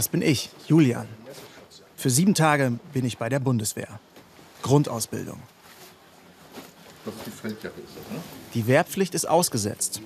Das 0.00 0.08
bin 0.08 0.22
ich, 0.22 0.48
Julian. 0.66 1.06
Für 1.94 2.08
sieben 2.08 2.32
Tage 2.32 2.78
bin 2.94 3.04
ich 3.04 3.18
bei 3.18 3.28
der 3.28 3.38
Bundeswehr. 3.38 4.00
Grundausbildung. 4.62 5.38
Ne? 7.04 7.52
Die 8.54 8.66
Wehrpflicht 8.66 9.14
ist 9.14 9.28
ausgesetzt. 9.28 10.00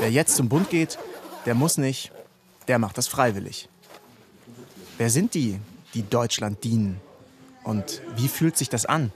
Wer 0.00 0.10
jetzt 0.10 0.36
zum 0.36 0.48
Bund 0.48 0.70
geht, 0.70 0.98
der 1.44 1.54
muss 1.54 1.76
nicht, 1.76 2.10
der 2.68 2.78
macht 2.78 2.96
das 2.96 3.06
freiwillig. 3.06 3.68
Wer 4.96 5.10
sind 5.10 5.34
die, 5.34 5.60
die 5.92 6.08
Deutschland 6.08 6.64
dienen? 6.64 6.98
Und 7.64 8.00
wie 8.16 8.28
fühlt 8.28 8.56
sich 8.56 8.70
das 8.70 8.86
an? 8.86 9.12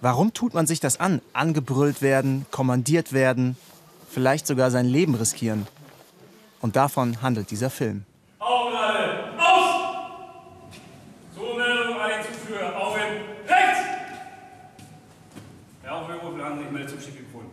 Warum 0.00 0.34
tut 0.34 0.52
man 0.52 0.66
sich 0.66 0.80
das 0.80 0.98
an? 0.98 1.22
Angebrüllt 1.32 2.02
werden, 2.02 2.44
kommandiert 2.50 3.12
werden, 3.12 3.56
vielleicht 4.10 4.48
sogar 4.48 4.72
sein 4.72 4.86
Leben 4.86 5.14
riskieren. 5.14 5.68
Und 6.60 6.74
davon 6.74 7.22
handelt 7.22 7.52
dieser 7.52 7.70
Film. 7.70 8.04
Augen 8.40 8.76
alle! 8.76 9.32
Aus! 9.36 10.76
Zumeldung 11.34 12.00
an 12.00 12.10
den 12.10 12.22
Zuführer. 12.32 12.76
Auf 12.76 12.96
in 12.96 13.02
rechts! 13.52 13.80
Herr 15.82 15.96
Aufwärtsruf, 15.96 16.40
haben 16.40 16.58
Sie 16.58 16.62
sich 16.62 16.72
Meldung 16.72 16.88
zum 16.88 17.00
Schicke 17.00 17.24
gefunden. 17.24 17.50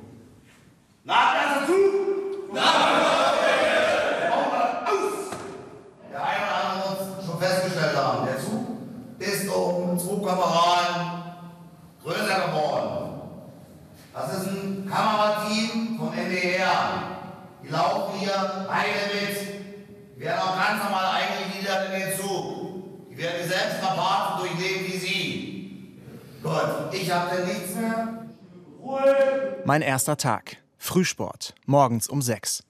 Der 6.12 6.24
eine 6.24 6.46
oder 6.46 6.56
andere 6.56 6.90
wird 7.00 7.20
es 7.20 7.26
schon 7.26 7.40
festgestellt 7.40 7.96
haben. 7.98 8.28
Der 8.28 8.40
Zug 8.40 8.66
ist 9.20 9.50
um 9.50 9.98
zwei 9.98 10.30
Kameraden 10.30 11.24
größer 12.04 12.48
geworden. 12.48 13.22
Das 14.14 14.34
ist 14.38 14.48
ein 14.48 14.88
Kamerateam 14.88 15.98
vom 15.98 16.14
NDR. 16.14 17.18
Die 17.64 17.70
laufen 17.70 18.20
hier 18.20 18.68
beide 18.68 19.00
mit. 19.14 19.56
Die 20.16 20.22
werden 20.22 20.40
auch 20.40 20.56
ganz 20.56 20.82
normal 20.84 21.06
eingegliedert 21.16 21.88
in 21.88 22.00
den 22.00 22.18
Zug. 22.18 22.66
Die 23.10 23.18
werden 23.18 23.36
dieselben 23.44 23.78
Strapazen 23.78 24.40
durchleben 24.40 24.86
wie 24.88 24.98
Sie. 24.98 26.00
Gut, 26.42 26.94
ich 26.94 27.12
habe 27.12 27.36
denn 27.36 27.48
nichts 27.48 27.76
mehr. 27.76 28.26
Ruhe! 28.82 29.64
Mein 29.66 29.82
erster 30.08 30.18
Tag. 30.18 30.58
Frühsport. 30.78 31.56
Morgens 31.66 32.08
um 32.08 32.22
sechs. 32.22 32.64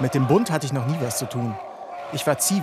Mit 0.00 0.14
dem 0.14 0.26
Bund 0.26 0.50
hatte 0.50 0.66
ich 0.66 0.74
noch 0.74 0.86
nie 0.86 0.96
was 1.00 1.16
zu 1.16 1.26
tun. 1.26 1.56
Ich 2.12 2.26
war 2.26 2.36
Zivi. 2.36 2.60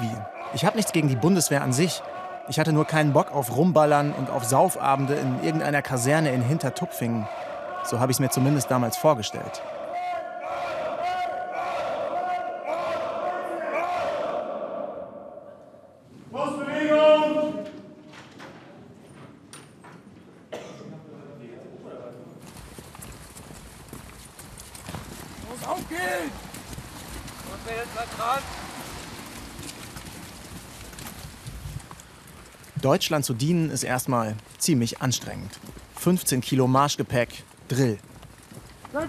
Ich 0.53 0.63
habe 0.63 0.75
nichts 0.75 0.91
gegen 0.91 1.07
die 1.07 1.15
Bundeswehr 1.15 1.63
an 1.63 1.73
sich. 1.73 2.03
Ich 2.49 2.59
hatte 2.59 2.71
nur 2.71 2.85
keinen 2.85 3.13
Bock 3.13 3.31
auf 3.31 3.57
Rumballern 3.57 4.13
und 4.13 4.29
auf 4.29 4.43
Saufabende 4.43 5.15
in 5.15 5.43
irgendeiner 5.43 5.81
Kaserne 5.81 6.31
in 6.33 6.43
Hintertupfingen. 6.43 7.27
So 7.83 7.99
habe 7.99 8.11
ich 8.11 8.17
es 8.17 8.19
mir 8.19 8.29
zumindest 8.29 8.69
damals 8.69 8.95
vorgestellt. 8.95 9.63
Postbewegung! 16.35 17.65
Los, 25.49 25.67
auf 25.67 25.79
geht's! 25.87 26.01
Und 27.45 27.59
wer 27.65 27.75
jetzt 27.77 27.95
mal 27.95 28.05
dran? 28.17 28.43
Deutschland 32.95 33.25
zu 33.25 33.33
dienen 33.33 33.71
ist 33.71 33.83
erstmal 33.83 34.37
ziemlich 34.57 35.01
anstrengend. 35.01 35.59
15 35.97 36.39
Kilo 36.39 36.65
Marschgepäck, 36.65 37.43
Drill. 37.67 37.97
Los, 38.93 39.03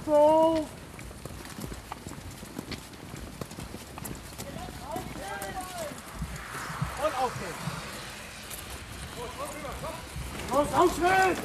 Aufschritt! 10.75 11.39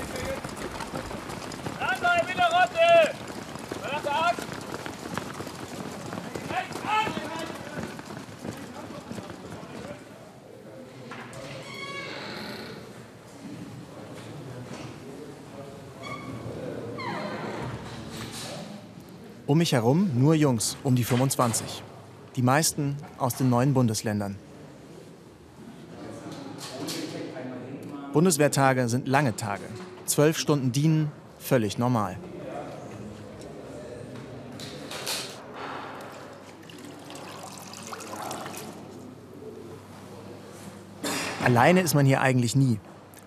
Dranbleiben 1.78 2.28
mit 2.28 2.38
der 2.40 2.46
Rotte! 2.46 3.16
Verlass 3.82 4.04
der 4.04 4.26
Axt! 4.26 4.48
Rechts 6.50 6.76
an! 6.88 7.22
Um 19.52 19.58
mich 19.58 19.74
herum 19.74 20.10
nur 20.16 20.34
Jungs, 20.34 20.78
um 20.82 20.96
die 20.96 21.04
25. 21.04 21.84
Die 22.38 22.42
meisten 22.42 22.96
aus 23.18 23.36
den 23.36 23.50
neuen 23.50 23.74
Bundesländern. 23.74 24.38
Bundeswehrtage 28.14 28.88
sind 28.88 29.10
lange 29.10 29.36
Tage. 29.36 29.64
Zwölf 30.06 30.38
Stunden 30.38 30.72
dienen, 30.72 31.12
völlig 31.38 31.78
normal. 31.78 32.16
Alleine 41.44 41.82
ist 41.82 41.94
man 41.94 42.06
hier 42.06 42.22
eigentlich 42.22 42.56
nie. 42.56 42.80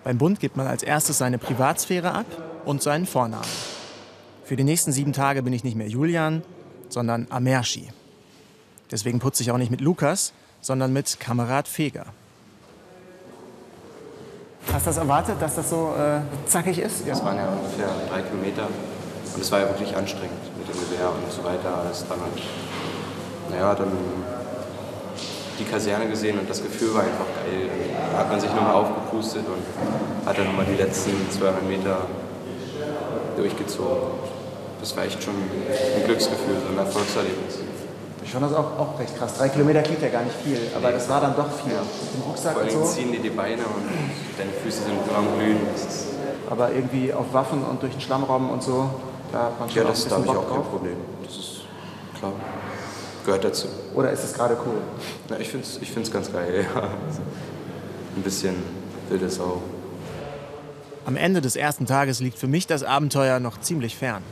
Beim 0.03 0.17
Bund 0.17 0.39
gibt 0.39 0.57
man 0.57 0.65
als 0.65 0.81
erstes 0.81 1.19
seine 1.19 1.37
Privatsphäre 1.37 2.15
ab 2.15 2.25
und 2.65 2.81
seinen 2.81 3.05
Vornamen. 3.05 3.74
Für 4.45 4.55
die 4.55 4.63
nächsten 4.63 4.91
sieben 4.91 5.11
Tage 5.11 5.41
bin 5.41 5.53
ich 5.53 5.63
nicht 5.63 5.75
mehr 5.75 5.87
Julian, 5.87 6.43
sondern 6.89 7.25
Amerschi. 7.31 7.89
Deswegen 8.91 9.17
putze 9.17 9.41
ich 9.41 9.49
auch 9.49 9.57
nicht 9.57 9.71
mit 9.71 9.81
Lukas, 9.81 10.33
sondern 10.61 10.93
mit 10.93 11.19
Kamerad 11.19 11.67
Feger. 11.67 12.05
Hast 14.71 14.85
du 14.85 14.89
das 14.91 14.97
erwartet, 14.97 15.41
dass 15.41 15.55
das 15.55 15.71
so 15.71 15.95
äh, 15.97 16.19
zackig 16.47 16.77
ist? 16.77 17.07
Das 17.07 17.25
waren 17.25 17.37
ja 17.37 17.49
ungefähr 17.49 17.89
drei 18.07 18.21
Kilometer. 18.21 18.67
Und 19.33 19.41
es 19.41 19.51
war 19.51 19.61
ja 19.61 19.67
wirklich 19.67 19.95
anstrengend 19.97 20.37
mit 20.59 20.67
dem 20.67 20.79
Gewehr 20.79 21.09
und 21.09 21.31
so 21.31 21.43
weiter. 21.43 21.79
Alles 21.79 22.05
dann 22.07 22.21
halt, 22.21 22.39
naja, 23.49 23.73
dann 23.73 23.91
die 25.57 25.63
Kaserne 25.63 26.07
gesehen 26.07 26.37
und 26.37 26.47
das 26.47 26.61
Gefühl 26.61 26.93
war 26.93 27.01
einfach 27.01 27.25
geil. 27.25 27.67
Da 28.11 28.19
hat 28.19 28.29
man 28.29 28.39
sich 28.39 28.53
nochmal 28.53 28.75
aufgepustet 28.75 29.43
und 29.47 30.27
hat 30.27 30.37
dann 30.37 30.45
nochmal 30.45 30.65
die 30.65 30.75
letzten 30.75 31.31
200 31.31 31.67
Meter 31.67 32.05
durchgezogen. 33.35 34.34
Das 34.79 34.95
war 34.95 35.05
echt 35.05 35.23
schon 35.23 35.33
ein 35.35 36.05
Glücksgefühl, 36.05 36.57
so 36.61 36.71
ein 36.71 36.77
Erfolgserlebnis. 36.77 37.59
Ich 38.23 38.31
fand 38.31 38.45
das 38.45 38.53
auch, 38.53 38.79
auch 38.79 38.99
recht 38.99 39.17
krass. 39.17 39.37
Drei 39.37 39.49
Kilometer 39.49 39.81
klingt 39.83 40.01
ja 40.01 40.09
gar 40.09 40.23
nicht 40.23 40.35
viel, 40.43 40.57
aber 40.75 40.91
das 40.91 41.07
war 41.07 41.21
dann 41.21 41.35
doch 41.35 41.49
viel. 41.63 41.73
Mit 41.73 42.13
dem 42.15 42.21
Rucksack 42.27 42.53
Vor 42.53 42.63
und 42.63 42.69
allem 42.69 42.79
so. 42.79 42.91
ziehen 42.91 43.11
dir 43.11 43.19
die 43.19 43.29
Beine 43.29 43.61
und 43.63 43.83
deine 44.37 44.51
Füße 44.51 44.83
sind 44.83 44.97
am 45.15 45.37
Glühen. 45.37 45.57
Ist, 45.75 46.07
Aber 46.49 46.71
irgendwie 46.71 47.13
auf 47.13 47.33
Waffen 47.33 47.63
und 47.63 47.81
durch 47.81 47.93
den 47.93 48.01
Schlamm 48.01 48.23
robben 48.23 48.49
und 48.49 48.63
so, 48.63 48.89
da 49.31 49.43
hat 49.43 49.59
man 49.59 49.69
schon 49.69 49.77
ja, 49.77 49.83
auch 49.83 49.89
das 49.89 50.07
da 50.07 50.15
habe 50.15 50.25
ich 50.25 50.31
auch 50.31 50.49
kein. 50.51 50.63
Problem. 50.63 50.95
Das 51.23 51.35
ist 51.35 51.51
klar. 52.17 52.33
Gehört 53.25 53.43
dazu. 53.43 53.67
Oder 53.93 54.11
ist 54.11 54.23
es 54.23 54.33
gerade 54.33 54.57
cool? 54.65 54.77
Ja, 55.29 55.37
ich 55.39 55.49
finde 55.49 55.65
es 55.65 55.77
ich 55.81 55.91
find's 55.91 56.11
ganz 56.11 56.31
geil, 56.31 56.65
ja. 56.75 56.81
Ein 56.81 58.23
bisschen 58.23 58.55
wilde 59.09 59.29
Sau. 59.29 59.61
Am 61.05 61.15
Ende 61.15 61.41
des 61.41 61.55
ersten 61.55 61.85
Tages 61.85 62.19
liegt 62.19 62.39
für 62.39 62.47
mich 62.47 62.65
das 62.65 62.83
Abenteuer 62.83 63.39
noch 63.39 63.59
ziemlich 63.59 63.95
fern. 63.95 64.23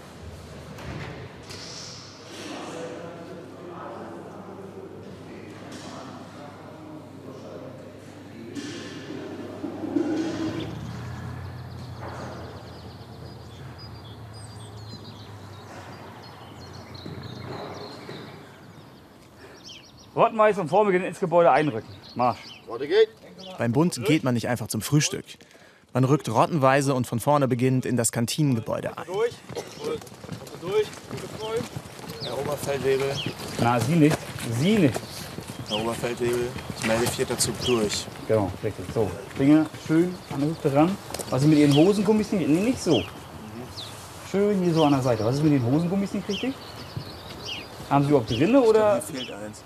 Rottenmeister 20.34 20.62
und 20.62 20.70
Formel 20.70 20.96
ins 20.96 21.20
Gebäude 21.20 21.52
einrücken. 21.52 21.90
Marsch. 22.16 22.40
Geht. 22.80 23.10
Beim 23.60 23.72
Bund 23.72 24.04
geht 24.06 24.24
man 24.24 24.34
nicht 24.34 24.48
einfach 24.48 24.68
zum 24.68 24.82
Frühstück. 24.82 25.26
Man 25.94 26.04
rückt 26.06 26.28
rottenweise 26.28 26.96
und 26.96 27.06
von 27.06 27.20
vorne 27.20 27.48
beginnend 27.48 27.86
in 27.86 27.98
das 27.98 28.12
Kantinengebäude 28.12 28.98
ein. 28.98 29.06
Durch. 29.06 29.34
Durch. 30.60 30.88
Herr 32.24 32.40
Oberfeldwebel, 32.40 33.12
Na, 33.62 33.80
Sie 33.80 33.94
nicht. 33.94 34.18
Sie 34.50 34.78
nicht. 34.78 35.00
Herr 35.70 35.78
Oberfeldwebel, 35.78 36.48
ich 36.80 36.88
melde 36.88 37.06
vierter 37.08 37.38
Zug 37.38 37.54
durch. 37.66 38.08
Genau, 38.28 38.52
richtig. 38.64 38.86
So, 38.94 39.12
Finger 39.38 39.68
schön 39.88 40.16
an 40.34 40.40
der 40.40 40.50
Hüfte 40.50 40.74
ran. 40.74 40.98
Was 41.30 41.44
ist 41.44 41.48
mit 41.48 41.60
Ihren 41.60 41.76
Hosengummis 41.76 42.32
nicht? 42.32 42.48
Nee, 42.48 42.62
nicht 42.62 42.82
so. 42.82 43.04
Schön 44.32 44.64
hier 44.64 44.74
so 44.74 44.84
an 44.86 44.94
der 44.94 45.02
Seite. 45.02 45.24
Was 45.26 45.36
ist 45.36 45.44
mit 45.44 45.54
den 45.54 45.64
Hosengummis 45.64 46.14
nicht 46.14 46.28
richtig? 46.28 46.56
Haben 47.90 48.04
Sie 48.04 48.10
überhaupt 48.10 48.32
drinne 48.32 48.62
oder? 48.62 48.96
Mir 48.96 49.02
fehlt 49.02 49.32
eins. 49.32 49.62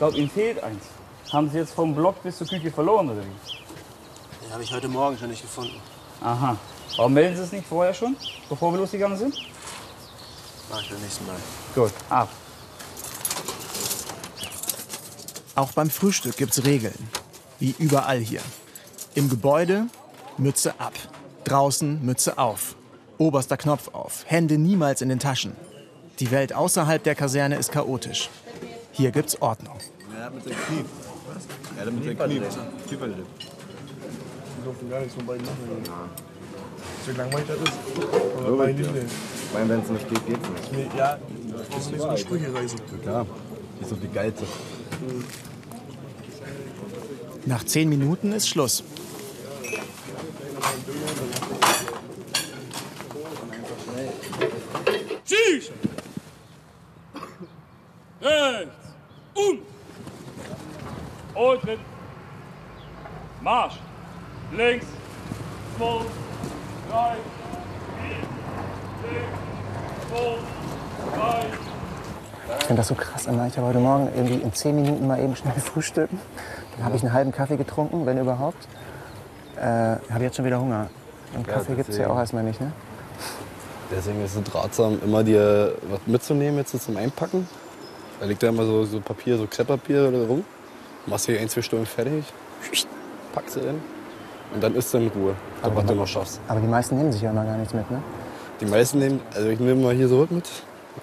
Ich 0.00 0.02
glaube, 0.02 0.16
Ihnen 0.16 0.30
fehlt 0.30 0.62
eins. 0.62 0.82
Haben 1.30 1.50
Sie 1.50 1.58
jetzt 1.58 1.74
vom 1.74 1.94
Block 1.94 2.22
bis 2.22 2.38
zur 2.38 2.46
Küche 2.46 2.70
verloren 2.70 3.10
oder 3.10 3.20
wie? 3.20 4.42
Den 4.42 4.50
habe 4.50 4.62
ich 4.62 4.72
heute 4.72 4.88
Morgen 4.88 5.18
schon 5.18 5.28
nicht 5.28 5.42
gefunden. 5.42 5.78
Aha. 6.22 6.56
Warum 6.96 7.12
melden 7.12 7.36
Sie 7.36 7.42
es 7.42 7.52
nicht 7.52 7.66
vorher 7.66 7.92
schon, 7.92 8.16
bevor 8.48 8.72
wir 8.72 8.78
losgegangen 8.78 9.18
sind? 9.18 9.34
Mach 10.70 10.80
ich 10.80 10.88
beim 10.88 11.02
nächsten 11.02 11.26
Mal. 11.26 11.36
Gut, 11.74 11.92
ab. 12.08 12.30
Auch 15.54 15.72
beim 15.72 15.90
Frühstück 15.90 16.34
gibt's 16.38 16.64
Regeln. 16.64 17.10
Wie 17.58 17.74
überall 17.78 18.20
hier. 18.20 18.40
Im 19.14 19.28
Gebäude 19.28 19.84
Mütze 20.38 20.80
ab. 20.80 20.94
Draußen 21.44 22.02
Mütze 22.02 22.38
auf. 22.38 22.74
Oberster 23.18 23.58
Knopf 23.58 23.88
auf. 23.92 24.24
Hände 24.24 24.56
niemals 24.56 25.02
in 25.02 25.10
den 25.10 25.18
Taschen. 25.18 25.54
Die 26.20 26.30
Welt 26.30 26.54
außerhalb 26.54 27.02
der 27.02 27.14
Kaserne 27.14 27.56
ist 27.56 27.70
chaotisch. 27.70 28.30
Hier 28.92 29.10
gibt's 29.10 29.40
Ordnung. 29.40 29.78
Ja, 30.18 30.30
mit 30.30 30.44
seinem 30.44 30.56
Knie. 30.66 30.84
Was? 31.32 31.46
Ja, 31.78 31.90
mit 31.90 32.04
seinem 32.04 32.18
Knie. 32.18 32.42
Kieferlippe. 32.88 33.22
Die 34.58 34.64
durften 34.64 34.90
gar 34.90 35.00
nichts 35.00 35.14
von 35.14 35.26
beiden 35.26 35.46
machen. 35.46 36.10
So 37.06 37.12
langweilig 37.12 37.46
das 37.48 37.56
ist. 37.56 37.72
Aber 38.46 38.56
bei 38.56 38.72
nicht 38.72 38.92
mehr. 38.92 39.04
Weil 39.52 39.68
wenn 39.68 39.80
es 39.80 39.88
nicht 39.88 40.08
geht, 40.08 40.26
geht's 40.26 40.48
nicht. 40.48 40.72
Nee, 40.72 40.98
ja, 40.98 41.18
brauchst 41.70 41.86
du 41.88 41.92
nicht 41.92 42.02
so 42.02 42.08
eine 42.08 42.18
Sprüche 42.18 42.54
reißen. 42.54 42.78
Klar, 43.02 43.26
die 43.78 43.82
ist 43.82 43.92
doch 43.92 43.98
die 43.98 44.08
geilste. 44.08 44.44
Nach 47.46 47.64
zehn 47.64 47.88
Minuten 47.88 48.32
ist 48.32 48.48
Schluss. 48.48 48.84
Schieß! 55.24 55.70
Rechts! 58.20 58.79
Und! 61.40 61.62
Und 61.62 61.78
Marsch! 63.40 63.80
Links! 64.54 64.84
Zwei! 65.78 66.00
Drei! 66.90 67.16
Vier! 67.96 68.16
Sechs! 69.00 70.10
Zwei! 70.10 71.16
Drei! 71.16 72.58
Ich 72.58 72.64
finde 72.66 72.80
das 72.80 72.88
so 72.88 72.94
krass, 72.94 73.26
Anna. 73.26 73.46
Ich 73.46 73.56
habe 73.56 73.68
heute 73.68 73.78
Morgen 73.78 74.10
irgendwie 74.14 74.34
in 74.34 74.52
zehn 74.52 74.76
Minuten 74.76 75.06
mal 75.06 75.18
eben 75.18 75.34
schnell 75.34 75.54
frühstücken. 75.58 76.20
Dann 76.76 76.84
habe 76.84 76.96
ich 76.96 77.02
einen 77.02 77.14
halben 77.14 77.32
Kaffee 77.32 77.56
getrunken, 77.56 78.04
wenn 78.04 78.18
überhaupt. 78.18 78.68
Äh, 79.56 79.62
habe 80.12 80.24
jetzt 80.24 80.36
schon 80.36 80.44
wieder 80.44 80.60
Hunger. 80.60 80.90
Und 81.34 81.46
Ja, 81.46 81.54
Kaffee 81.54 81.74
gibt 81.74 81.88
es 81.88 81.96
ja 81.96 82.10
auch 82.10 82.18
erstmal 82.18 82.42
nicht, 82.42 82.60
ne? 82.60 82.70
Deswegen 83.90 84.22
ist 84.22 84.36
es 84.36 84.54
ratsam, 84.54 85.00
immer 85.02 85.24
dir 85.24 85.74
was 85.88 86.00
mitzunehmen 86.04 86.58
jetzt 86.58 86.72
so 86.72 86.78
zum 86.78 86.98
Einpacken. 86.98 87.48
Da 88.20 88.26
liegt 88.26 88.42
da 88.42 88.48
immer 88.48 88.66
so, 88.66 88.84
so 88.84 89.00
Papier, 89.00 89.38
so 89.38 89.46
Krepppapier 89.46 90.12
rum. 90.28 90.44
Machst 91.06 91.28
dir 91.28 91.40
ein, 91.40 91.48
zwei 91.48 91.62
Stunden 91.62 91.86
fertig, 91.86 92.24
packst 93.32 93.56
du 93.56 93.60
in 93.60 93.80
und 94.54 94.62
dann 94.62 94.74
isst 94.74 94.92
du 94.92 94.98
in 94.98 95.08
Ruhe, 95.08 95.34
dann, 95.62 95.76
was 95.76 95.86
du 95.86 95.94
noch 95.94 96.06
schaffst. 96.06 96.40
Aber 96.48 96.60
die 96.60 96.66
meisten 96.66 96.96
nehmen 96.96 97.12
sich 97.12 97.22
ja 97.22 97.30
immer 97.30 97.44
gar 97.44 97.56
nichts 97.56 97.72
mit, 97.72 97.90
ne? 97.90 98.02
Die 98.60 98.66
meisten 98.66 98.98
nehmen, 98.98 99.20
also 99.34 99.48
ich 99.48 99.58
nehme 99.58 99.80
mal 99.80 99.94
hier 99.94 100.08
so 100.08 100.22
was 100.22 100.30
mit. 100.30 100.48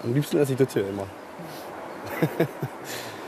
Am 0.03 0.13
liebsten 0.13 0.38
esse 0.38 0.51
ich 0.51 0.57
das 0.59 0.73
hier 0.73 0.88
immer. 0.88 1.05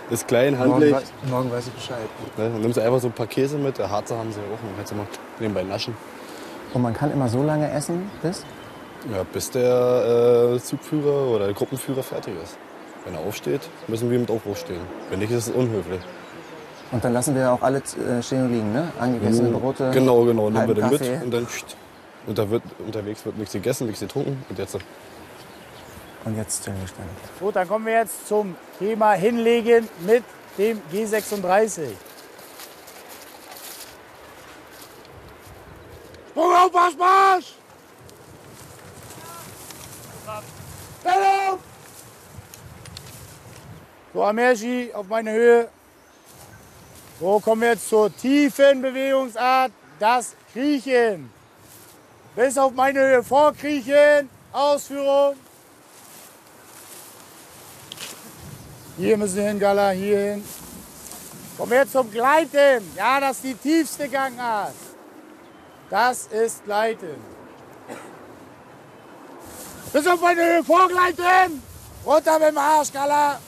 ist 0.09 0.27
klein, 0.27 0.55
Morgen, 0.55 0.71
handlich. 0.73 0.93
weiß, 0.93 1.13
morgen 1.29 1.51
weiß 1.51 1.67
ich 1.67 1.73
Bescheid. 1.73 1.97
Ne? 2.37 2.49
Dann 2.49 2.61
nimmst 2.61 2.77
du 2.77 2.81
einfach 2.81 2.99
so 2.99 3.07
ein 3.07 3.13
paar 3.13 3.27
Käse 3.27 3.57
mit. 3.57 3.77
Der 3.77 3.89
Harzer 3.89 4.17
haben 4.17 4.31
sie 4.31 4.39
ja 4.39 4.45
auch. 4.45 4.59
Dann 4.61 4.75
kannst 4.77 4.91
du 4.91 4.95
mal 4.95 5.07
nebenbei 5.39 5.63
naschen. 5.63 5.95
Und 6.73 6.81
man 6.83 6.93
kann 6.93 7.11
immer 7.11 7.27
so 7.27 7.41
lange 7.41 7.71
essen, 7.71 8.09
bis? 8.21 8.45
Ja, 9.11 9.23
bis 9.23 9.49
der 9.49 10.53
äh, 10.55 10.59
Zugführer 10.59 11.27
oder 11.29 11.45
der 11.45 11.53
Gruppenführer 11.55 12.03
fertig 12.03 12.33
ist. 12.43 12.57
Wenn 13.05 13.15
er 13.15 13.21
aufsteht, 13.21 13.61
müssen 13.87 14.11
wir 14.11 14.19
mit 14.19 14.29
auch 14.29 14.45
aufstehen. 14.45 14.81
Wenn 15.09 15.19
nicht, 15.19 15.31
ist 15.31 15.47
es 15.47 15.55
unhöflich. 15.55 16.01
Und 16.91 17.03
dann 17.03 17.13
lassen 17.13 17.35
wir 17.35 17.51
auch 17.51 17.61
alle 17.61 17.79
äh, 17.79 18.21
stehen 18.23 18.45
und 18.45 18.51
liegen, 18.51 18.73
ne? 18.73 18.91
Angegessene 18.99 19.49
Brote. 19.49 19.91
Genau, 19.91 20.23
genau. 20.25 20.49
Nehmen 20.49 20.67
wir 20.67 20.75
den 20.75 20.89
mit 20.89 20.99
Kaffee. 20.99 21.19
und 21.23 21.31
dann 21.31 21.45
pst. 21.45 21.75
und 22.25 22.37
da 22.37 22.49
wird, 22.49 22.63
unterwegs 22.79 23.23
wird 23.25 23.37
nichts 23.37 23.53
gegessen, 23.53 23.85
nichts 23.85 23.99
getrunken. 23.99 24.43
Und 24.49 24.57
jetzt 24.57 24.75
Und 26.25 26.35
jetzt 26.35 26.61
Stillstand. 26.61 27.09
Gut, 27.39 27.55
dann 27.55 27.67
kommen 27.67 27.85
wir 27.85 27.93
jetzt 27.93 28.27
zum 28.27 28.55
Thema 28.79 29.13
Hinlegen 29.13 29.87
mit 30.05 30.23
dem 30.57 30.81
G36. 30.91 31.89
Sprung 36.31 36.53
auf, 36.53 36.71
Marsch, 36.71 36.95
Marsch! 36.97 37.53
Stellung! 41.01 41.59
So, 44.13 44.23
Amershi, 44.23 44.91
auf 44.93 45.07
meine 45.07 45.31
Höhe. 45.31 45.69
So, 47.19 47.37
kommen 47.41 47.61
wir 47.63 47.71
jetzt 47.71 47.89
zur 47.89 48.15
tiefen 48.15 48.81
Bewegungsart, 48.81 49.73
das 49.99 50.35
Kriechen. 50.53 51.29
Bis 52.33 52.57
auf 52.57 52.71
meine 52.71 52.99
Höhe 52.99 53.21
vorkriechen, 53.21 54.29
Ausführung. 54.53 55.35
Hier 58.97 59.17
müssen 59.17 59.35
wir 59.35 59.43
hin, 59.49 59.59
Gala, 59.59 59.89
hier 59.89 60.19
hin. 60.19 60.45
Kommen 61.57 61.71
wir 61.71 61.89
zum 61.89 62.09
Gleiten. 62.09 62.89
Ja, 62.95 63.19
das 63.19 63.37
ist 63.37 63.43
die 63.43 63.53
tiefste 63.53 64.07
Gangart. 64.07 64.73
Das 65.89 66.27
ist 66.27 66.63
Gleiten. 66.63 67.17
Bis 69.91 70.07
auf 70.07 70.21
meine 70.21 70.41
Höhe 70.41 70.63
vorgleiten. 70.63 71.61
Runter 72.05 72.39
mit 72.39 72.47
dem 72.49 72.57
Arsch, 72.57 72.93
Gala. 72.93 73.39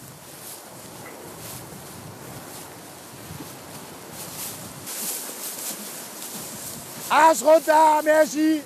Arsch 7.11 7.43
runter, 7.43 8.01
Merci. 8.05 8.61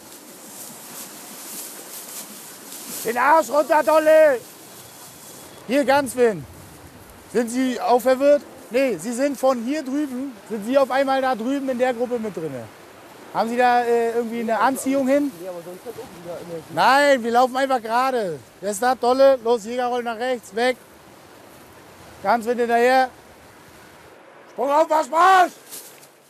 Den 3.04 3.18
Arsch 3.18 3.50
runter, 3.50 3.82
Dolle. 3.82 4.40
Hier 5.68 5.84
ganz 5.84 6.16
Wind. 6.16 6.46
Sind 7.34 7.50
Sie 7.50 7.82
auch 7.82 8.00
verwirrt? 8.00 8.44
Nee, 8.70 8.98
Sie 8.98 9.14
sind 9.14 9.40
von 9.40 9.64
hier 9.64 9.82
drüben, 9.82 10.32
sind 10.48 10.64
Sie 10.66 10.78
auf 10.78 10.92
einmal 10.92 11.22
da 11.24 11.34
drüben 11.34 11.70
in 11.70 11.80
der 11.80 11.94
Gruppe 11.96 12.20
mit 12.20 12.38
drin. 12.38 12.54
Haben 13.34 13.50
Sie 13.50 13.58
da 13.58 13.84
äh, 13.84 14.12
irgendwie 14.12 14.42
eine 14.42 14.60
Anziehung 14.60 15.08
hin? 15.08 15.32
Nein, 16.74 17.24
wir 17.24 17.32
laufen 17.32 17.58
einfach 17.58 17.82
gerade. 17.82 18.40
Wer 18.62 18.72
ist 18.72 18.82
da? 18.82 18.94
Dolle. 18.94 19.40
Los, 19.44 19.66
Jägerroll 19.66 20.04
nach 20.04 20.18
rechts, 20.18 20.56
weg. 20.56 20.78
Ganz 22.22 22.46
Wind 22.46 22.60
hinterher. 22.60 23.10
Sprung 24.52 24.72
auf, 24.72 24.88
Marsch, 24.88 25.10
Marsch! 25.10 25.52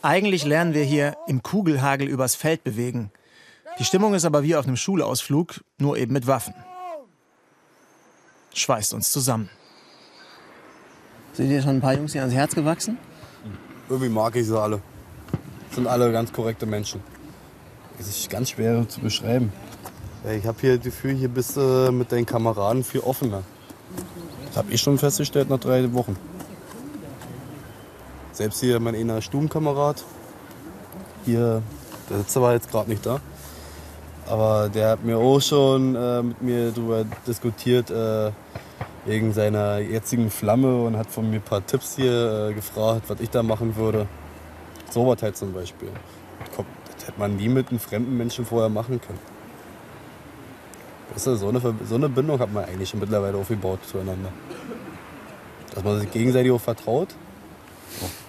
Eigentlich 0.06 0.44
lernen 0.44 0.72
wir 0.72 0.84
hier 0.84 1.16
im 1.26 1.42
Kugelhagel 1.42 2.06
übers 2.06 2.36
Feld 2.36 2.62
bewegen. 2.62 3.10
Die 3.80 3.84
Stimmung 3.84 4.14
ist 4.14 4.24
aber 4.24 4.44
wie 4.44 4.54
auf 4.54 4.64
einem 4.64 4.76
Schulausflug, 4.76 5.64
nur 5.78 5.96
eben 5.96 6.12
mit 6.12 6.28
Waffen. 6.28 6.54
Schweißt 8.54 8.94
uns 8.94 9.10
zusammen. 9.10 9.50
Sind 11.32 11.48
dir 11.48 11.60
schon 11.60 11.78
ein 11.78 11.80
paar 11.80 11.94
Jungs 11.94 12.12
hier 12.12 12.20
ans 12.20 12.36
Herz 12.36 12.54
gewachsen? 12.54 12.98
irgendwie 13.88 14.08
mag 14.08 14.36
ich 14.36 14.46
sie 14.46 14.56
alle. 14.56 14.80
Sind 15.72 15.88
alle 15.88 16.12
ganz 16.12 16.32
korrekte 16.32 16.66
Menschen. 16.66 17.00
Es 17.98 18.06
ist 18.06 18.30
ganz 18.30 18.50
schwer 18.50 18.88
zu 18.88 19.00
beschreiben. 19.00 19.52
Ich 20.38 20.46
habe 20.46 20.60
hier 20.60 20.76
das 20.76 20.84
Gefühl, 20.84 21.16
hier 21.16 21.30
bist 21.30 21.56
du 21.56 21.90
mit 21.90 22.12
deinen 22.12 22.26
Kameraden 22.26 22.84
viel 22.84 23.00
offener. 23.00 23.42
Das 24.46 24.58
habe 24.58 24.70
ich 24.70 24.80
schon 24.80 24.98
festgestellt 24.98 25.50
nach 25.50 25.58
drei 25.58 25.92
Wochen. 25.92 26.16
Selbst 28.36 28.60
hier 28.60 28.78
mein 28.80 28.94
einer 28.94 29.22
Stubenkamerad, 29.22 30.04
hier, 31.24 31.62
der 32.10 32.18
sitzt 32.18 32.36
aber 32.36 32.52
jetzt 32.52 32.70
gerade 32.70 32.90
nicht 32.90 33.06
da, 33.06 33.18
aber 34.26 34.68
der 34.68 34.90
hat 34.90 35.02
mir 35.02 35.16
auch 35.16 35.40
schon 35.40 35.96
äh, 35.96 36.22
mit 36.22 36.42
mir 36.42 36.70
darüber 36.70 37.06
diskutiert, 37.26 37.90
äh, 37.90 38.32
wegen 39.06 39.32
seiner 39.32 39.78
jetzigen 39.78 40.30
Flamme 40.30 40.82
und 40.82 40.98
hat 40.98 41.10
von 41.10 41.30
mir 41.30 41.36
ein 41.36 41.42
paar 41.42 41.64
Tipps 41.64 41.96
hier 41.96 42.50
äh, 42.50 42.52
gefragt, 42.52 43.04
was 43.08 43.20
ich 43.20 43.30
da 43.30 43.42
machen 43.42 43.74
würde. 43.74 44.06
So 44.90 45.06
was 45.06 45.22
halt 45.22 45.38
zum 45.38 45.54
Beispiel. 45.54 45.88
Komm, 46.54 46.66
Das 46.94 47.06
hätte 47.06 47.18
man 47.18 47.36
nie 47.36 47.48
mit 47.48 47.70
einem 47.70 47.78
fremden 47.78 48.18
Menschen 48.18 48.44
vorher 48.44 48.68
machen 48.68 49.00
können. 49.00 49.18
Weißt 51.14 51.28
du, 51.28 51.36
so 51.36 51.48
eine, 51.48 51.62
so 51.88 51.94
eine 51.94 52.10
Bindung 52.10 52.38
hat 52.38 52.52
man 52.52 52.66
eigentlich 52.66 52.90
schon 52.90 53.00
mittlerweile 53.00 53.38
aufgebaut 53.38 53.78
zueinander. 53.90 54.30
Dass 55.74 55.82
man 55.82 56.00
sich 56.00 56.10
gegenseitig 56.10 56.52
auch 56.52 56.60
vertraut. 56.60 57.14
So. 57.98 58.25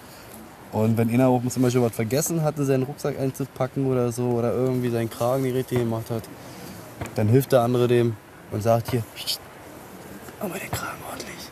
Und 0.72 0.98
wenn 0.98 1.08
einer 1.10 1.28
auch 1.28 1.42
zum 1.48 1.62
Beispiel 1.62 1.82
was 1.82 1.94
vergessen 1.94 2.42
hatte, 2.42 2.64
seinen 2.64 2.82
Rucksack 2.82 3.18
einzupacken 3.18 3.86
oder 3.86 4.12
so, 4.12 4.30
oder 4.30 4.52
irgendwie 4.52 4.90
seinen 4.90 5.08
Kragen 5.08 5.42
nicht 5.42 5.54
richtig 5.54 5.78
gemacht 5.78 6.10
hat, 6.10 6.24
dann 7.14 7.28
hilft 7.28 7.52
der 7.52 7.62
andere 7.62 7.88
dem 7.88 8.16
und 8.50 8.62
sagt 8.62 8.90
hier, 8.90 9.02
mach 10.40 10.48
mal 10.48 10.58
den 10.58 10.70
Kragen 10.70 10.98
ordentlich. 11.08 11.50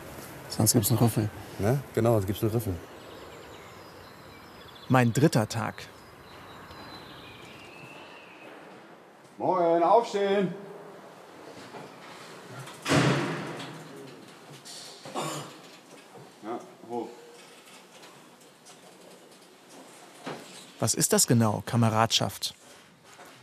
Sonst 0.49 0.73
gibt's 0.73 0.89
einen 0.89 0.99
Rüffel. 0.99 1.29
Ne? 1.59 1.79
Genau, 1.95 2.17
es 2.17 2.25
gibt 2.27 2.41
einen 2.41 2.51
Riffel. 2.51 2.73
Mein 4.89 5.11
dritter 5.11 5.49
Tag. 5.49 5.75
Moin, 9.37 9.83
aufstehen! 9.83 10.53
Was 20.87 20.93
ist 20.93 21.11
das 21.11 21.27
genau, 21.27 21.63
Kameradschaft? 21.65 22.55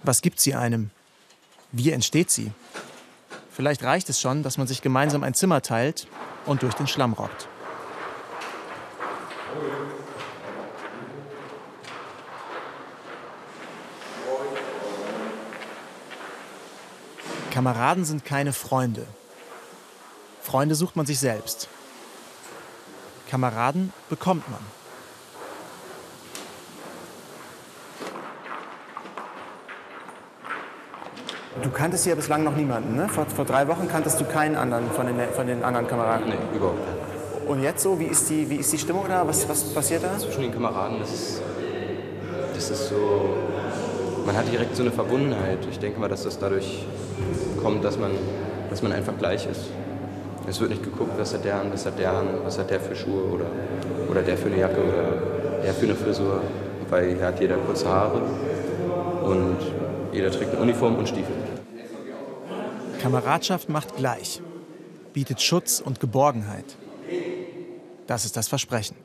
Was 0.03 0.23
gibt 0.23 0.41
sie 0.41 0.55
einem? 0.55 0.89
Wie 1.73 1.91
entsteht 1.91 2.31
sie? 2.31 2.53
Vielleicht 3.51 3.83
reicht 3.83 4.09
es 4.09 4.19
schon, 4.19 4.43
dass 4.43 4.57
man 4.57 4.67
sich 4.67 4.81
gemeinsam 4.81 5.23
ein 5.23 5.35
Zimmer 5.35 5.61
teilt 5.61 6.07
und 6.47 6.63
durch 6.63 6.73
den 6.73 6.87
Schlamm 6.87 7.13
robbt. 7.13 7.47
Kameraden 17.51 18.07
sind 18.07 18.25
keine 18.25 18.55
Freunde. 18.55 19.07
Freunde 20.41 20.75
sucht 20.77 20.97
man 20.97 21.05
sich 21.05 21.19
selbst. 21.19 21.69
Kameraden 23.29 23.93
bekommt 24.09 24.51
man. 24.51 24.61
Du 31.64 31.71
kanntest 31.71 32.04
hier 32.04 32.14
bislang 32.14 32.44
noch 32.44 32.54
niemanden, 32.54 32.94
ne? 32.94 33.09
Vor, 33.09 33.25
vor 33.25 33.47
drei 33.47 33.66
Wochen 33.68 33.88
kanntest 33.88 34.21
du 34.21 34.26
keinen 34.26 34.54
anderen 34.54 34.90
von 34.90 35.06
den, 35.06 35.16
von 35.35 35.47
den 35.47 35.64
anderen 35.64 35.87
Kameraden. 35.87 36.28
Nee, 36.28 36.35
überhaupt 36.54 36.76
nicht. 36.78 37.49
Und 37.49 37.62
jetzt 37.62 37.83
so, 37.83 37.99
wie 37.99 38.04
ist 38.04 38.28
die, 38.28 38.50
wie 38.50 38.56
ist 38.56 38.71
die 38.71 38.76
Stimmung 38.76 39.06
da? 39.09 39.26
Was, 39.26 39.49
was 39.49 39.73
passiert 39.73 40.02
da? 40.04 40.18
Zwischen 40.18 40.42
den 40.42 40.52
Kameraden, 40.52 40.99
das 41.00 41.11
ist, 41.11 41.42
das 42.54 42.68
ist 42.68 42.90
so. 42.90 43.30
Man 44.26 44.37
hat 44.37 44.52
direkt 44.52 44.76
so 44.76 44.83
eine 44.83 44.92
Verbundenheit. 44.92 45.59
Ich 45.71 45.78
denke 45.78 45.99
mal, 45.99 46.11
dass 46.11 46.25
das 46.25 46.38
dadurch 46.38 46.85
kommt, 47.62 47.83
dass 47.83 47.99
man, 47.99 48.11
dass 48.68 48.83
man 48.83 48.92
einfach 48.92 49.16
gleich 49.18 49.47
ist. 49.50 49.71
Es 50.47 50.61
wird 50.61 50.68
nicht 50.68 50.83
geguckt, 50.83 51.12
was 51.16 51.33
hat 51.33 51.47
der 51.47 51.62
an, 51.62 51.73
was 51.73 51.87
hat 51.87 51.99
der 51.99 52.12
an, 52.12 52.26
was 52.44 52.59
hat 52.59 52.68
der 52.68 52.80
für 52.80 52.94
Schuhe 52.94 53.23
oder, 53.33 53.47
oder 54.11 54.21
der 54.21 54.37
für 54.37 54.49
eine 54.49 54.59
Jacke 54.59 54.83
oder 54.83 55.62
der 55.64 55.73
für 55.73 55.87
eine 55.87 55.94
Frisur. 55.94 56.42
Weil 56.90 57.14
hier 57.14 57.25
hat 57.25 57.40
jeder 57.40 57.56
kurze 57.56 57.88
Haare 57.88 58.21
und 59.25 59.56
jeder 60.12 60.30
trägt 60.30 60.52
eine 60.52 60.61
Uniform 60.61 60.97
und 60.97 61.09
Stiefel. 61.09 61.35
Kameradschaft 63.05 63.69
macht 63.69 63.97
gleich, 63.97 64.41
bietet 65.13 65.43
Schutz 65.43 65.79
und 65.79 66.01
Geborgenheit. 66.01 66.65
Das 68.07 68.25
ist 68.25 68.35
das 68.35 68.49
Versprechen. 68.49 68.97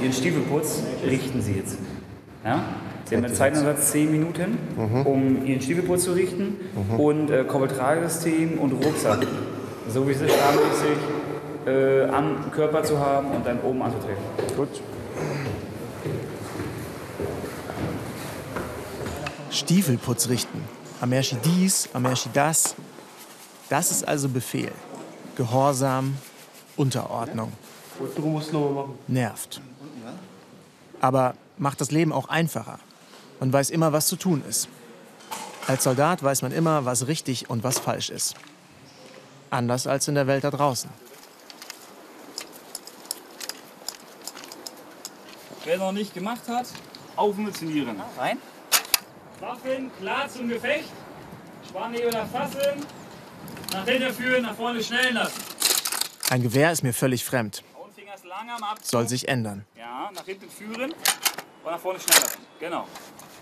Ihren 0.00 0.12
Stiefelputz 0.14 0.82
richten 1.04 1.42
Sie 1.42 1.52
jetzt. 1.52 1.76
Ja? 2.42 2.64
Sie 3.04 3.16
haben 3.16 3.24
einen 3.26 3.34
Zeiteinsatz 3.34 3.90
10 3.90 4.10
Minuten, 4.10 4.56
um 5.04 5.44
Ihren 5.44 5.60
Stiefelputz 5.60 6.04
zu 6.04 6.12
richten 6.12 6.56
und 6.96 7.30
äh, 7.30 7.44
Koppeltragesystem 7.44 8.58
und 8.58 8.72
Rucksack. 8.82 9.26
So 9.88 10.06
wie 10.08 10.14
Sie 10.14 10.28
standmäßig 10.28 10.98
äh, 11.66 12.04
am 12.08 12.50
Körper 12.52 12.82
zu 12.82 12.98
haben 12.98 13.30
und 13.30 13.46
dann 13.46 13.60
oben 13.60 13.82
anzutreten. 13.82 14.22
Gut. 14.56 14.80
Stiefelputz 19.50 20.28
richten. 20.28 20.62
Amerschi 21.00 21.36
dies, 21.44 21.88
Amerschi 21.92 22.30
das. 22.32 22.74
Das 23.68 23.90
ist 23.90 24.06
also 24.06 24.28
Befehl. 24.28 24.72
Gehorsam, 25.36 26.16
Unterordnung. 26.76 27.52
Du 28.16 28.22
musst 28.22 28.52
noch 28.52 28.60
mal 28.60 28.82
machen. 28.82 28.98
Nervt. 29.08 29.60
Aber 31.00 31.34
macht 31.58 31.80
das 31.80 31.90
Leben 31.90 32.12
auch 32.12 32.28
einfacher. 32.28 32.78
Man 33.40 33.52
weiß 33.52 33.70
immer, 33.70 33.92
was 33.92 34.06
zu 34.06 34.16
tun 34.16 34.42
ist. 34.48 34.68
Als 35.66 35.84
Soldat 35.84 36.22
weiß 36.22 36.42
man 36.42 36.52
immer, 36.52 36.84
was 36.84 37.06
richtig 37.06 37.50
und 37.50 37.62
was 37.64 37.78
falsch 37.78 38.10
ist. 38.10 38.34
Anders 39.52 39.86
als 39.86 40.08
in 40.08 40.14
der 40.14 40.26
Welt 40.26 40.44
da 40.44 40.50
draußen. 40.50 40.88
Wer 45.66 45.76
noch 45.76 45.92
nicht 45.92 46.14
gemacht 46.14 46.48
hat, 46.48 46.66
aufmunitionieren. 47.16 48.00
Rein. 48.16 48.38
Waffen 49.40 49.90
klar 50.00 50.26
zum 50.30 50.48
Gefecht. 50.48 50.88
Spannhebel 51.68 52.14
erfassen. 52.14 52.86
Nach 53.74 53.84
hinten 53.84 54.14
führen, 54.14 54.42
nach 54.42 54.54
vorne 54.54 54.82
schnellen 54.82 55.16
lassen. 55.16 55.38
Ein 56.30 56.42
Gewehr 56.42 56.72
ist 56.72 56.82
mir 56.82 56.94
völlig 56.94 57.22
fremd. 57.22 57.62
Soll 58.80 59.06
sich 59.06 59.28
ändern. 59.28 59.66
Ja, 59.76 60.10
nach 60.14 60.24
hinten 60.24 60.48
führen 60.48 60.92
und 60.92 61.70
nach 61.70 61.78
vorne 61.78 62.00
schnellen 62.00 62.22
lassen. 62.22 62.40
Genau. 62.58 62.86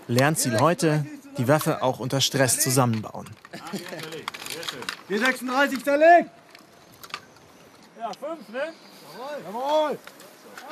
Lernziel 0.09 0.59
heute, 0.59 1.05
die 1.41 1.47
Waffe 1.47 1.81
auch 1.81 1.99
unter 1.99 2.21
Stress 2.21 2.59
zusammenbauen. 2.59 3.27
Die 5.09 5.17
36 5.17 5.83
zerlegt! 5.83 6.29
Ja, 7.99 8.11
fünf, 8.19 8.47
ne? 8.49 8.73
Jawohl! 9.45 9.97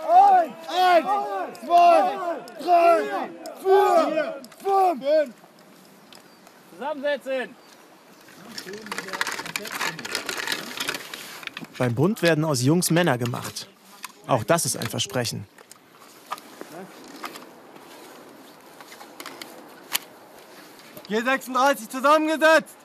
Eins, 0.07 0.53
eins, 0.67 1.59
zwei, 1.59 2.17
drei, 2.61 3.29
vier, 3.61 4.41
fünf! 4.63 5.33
Zusammensetzen. 6.75 7.55
Beim 11.77 11.95
Bund 11.95 12.21
werden 12.21 12.45
aus 12.45 12.61
Jungs 12.61 12.91
Männer 12.91 13.17
gemacht. 13.17 13.67
Auch 14.27 14.43
das 14.43 14.65
ist 14.65 14.77
ein 14.77 14.88
Versprechen. 14.88 15.47
G36 21.09 21.89
zusammengesetzt! 21.89 22.75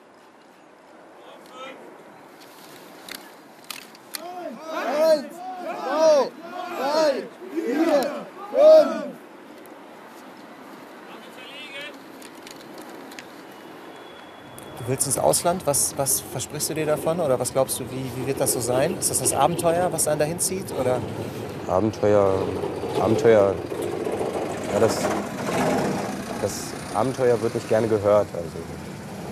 Eins, 4.73 5.35
zwei, 5.83 6.31
drei, 6.79 7.27
vier, 7.53 8.25
fünf! 8.51 9.15
Du 14.79 14.87
willst 14.87 15.05
ins 15.05 15.17
Ausland? 15.19 15.65
Was, 15.65 15.95
was 15.97 16.21
versprichst 16.21 16.71
du 16.71 16.73
dir 16.73 16.85
davon? 16.87 17.19
Oder 17.19 17.39
was 17.39 17.53
glaubst 17.53 17.79
du, 17.79 17.83
wie, 17.91 18.11
wie 18.15 18.27
wird 18.27 18.41
das 18.41 18.53
so 18.53 18.59
sein? 18.59 18.97
Ist 18.97 19.11
das 19.11 19.19
das 19.19 19.33
Abenteuer, 19.33 19.91
was 19.91 20.07
einen 20.07 20.19
dahin 20.19 20.39
zieht? 20.39 20.71
Oder? 20.79 20.99
Abenteuer, 21.67 22.41
Abenteuer, 22.99 23.53
ja, 24.73 24.79
das, 24.79 24.97
das 26.45 26.73
Abenteuer 26.93 27.41
wird 27.41 27.55
nicht 27.55 27.67
gerne 27.67 27.87
gehört. 27.87 28.27
Also 28.33 28.57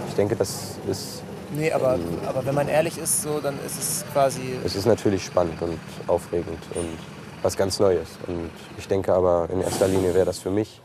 ich 0.08 0.16
denke, 0.16 0.36
das 0.36 0.78
ist, 0.90 1.22
Nee, 1.56 1.72
aber, 1.72 2.00
aber 2.28 2.44
wenn 2.48 2.56
man 2.56 2.68
ehrlich 2.68 2.98
ist, 2.98 3.22
so, 3.22 3.40
dann 3.40 3.56
ist 3.64 3.78
es 3.78 4.06
quasi. 4.12 4.58
es 4.66 4.76
ist 4.76 4.88
natürlich 4.88 5.24
spannend 5.24 5.62
und 5.62 5.78
aufregend 6.08 6.58
und 6.74 6.98
was 7.44 7.56
ganz 7.56 7.80
Neues. 7.80 8.08
Und 8.26 8.50
ich 8.80 8.88
denke 8.88 9.14
aber, 9.14 9.48
in 9.52 9.62
erster 9.62 9.88
Linie 9.88 10.16
wäre 10.16 10.26
das 10.26 10.40
für 10.40 10.50
mich 10.50 10.82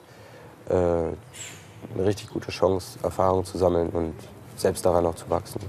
äh, 0.69 0.75
eine 0.75 1.15
richtig 2.05 2.29
gute 2.29 2.51
Chance, 2.51 2.99
Erfahrung 3.03 3.47
zu 3.47 3.57
sammeln 3.57 3.89
und 3.89 4.13
selbst 4.57 4.85
daran 4.85 5.07
auch 5.07 5.15
zu 5.15 5.31
wachsen. 5.31 5.61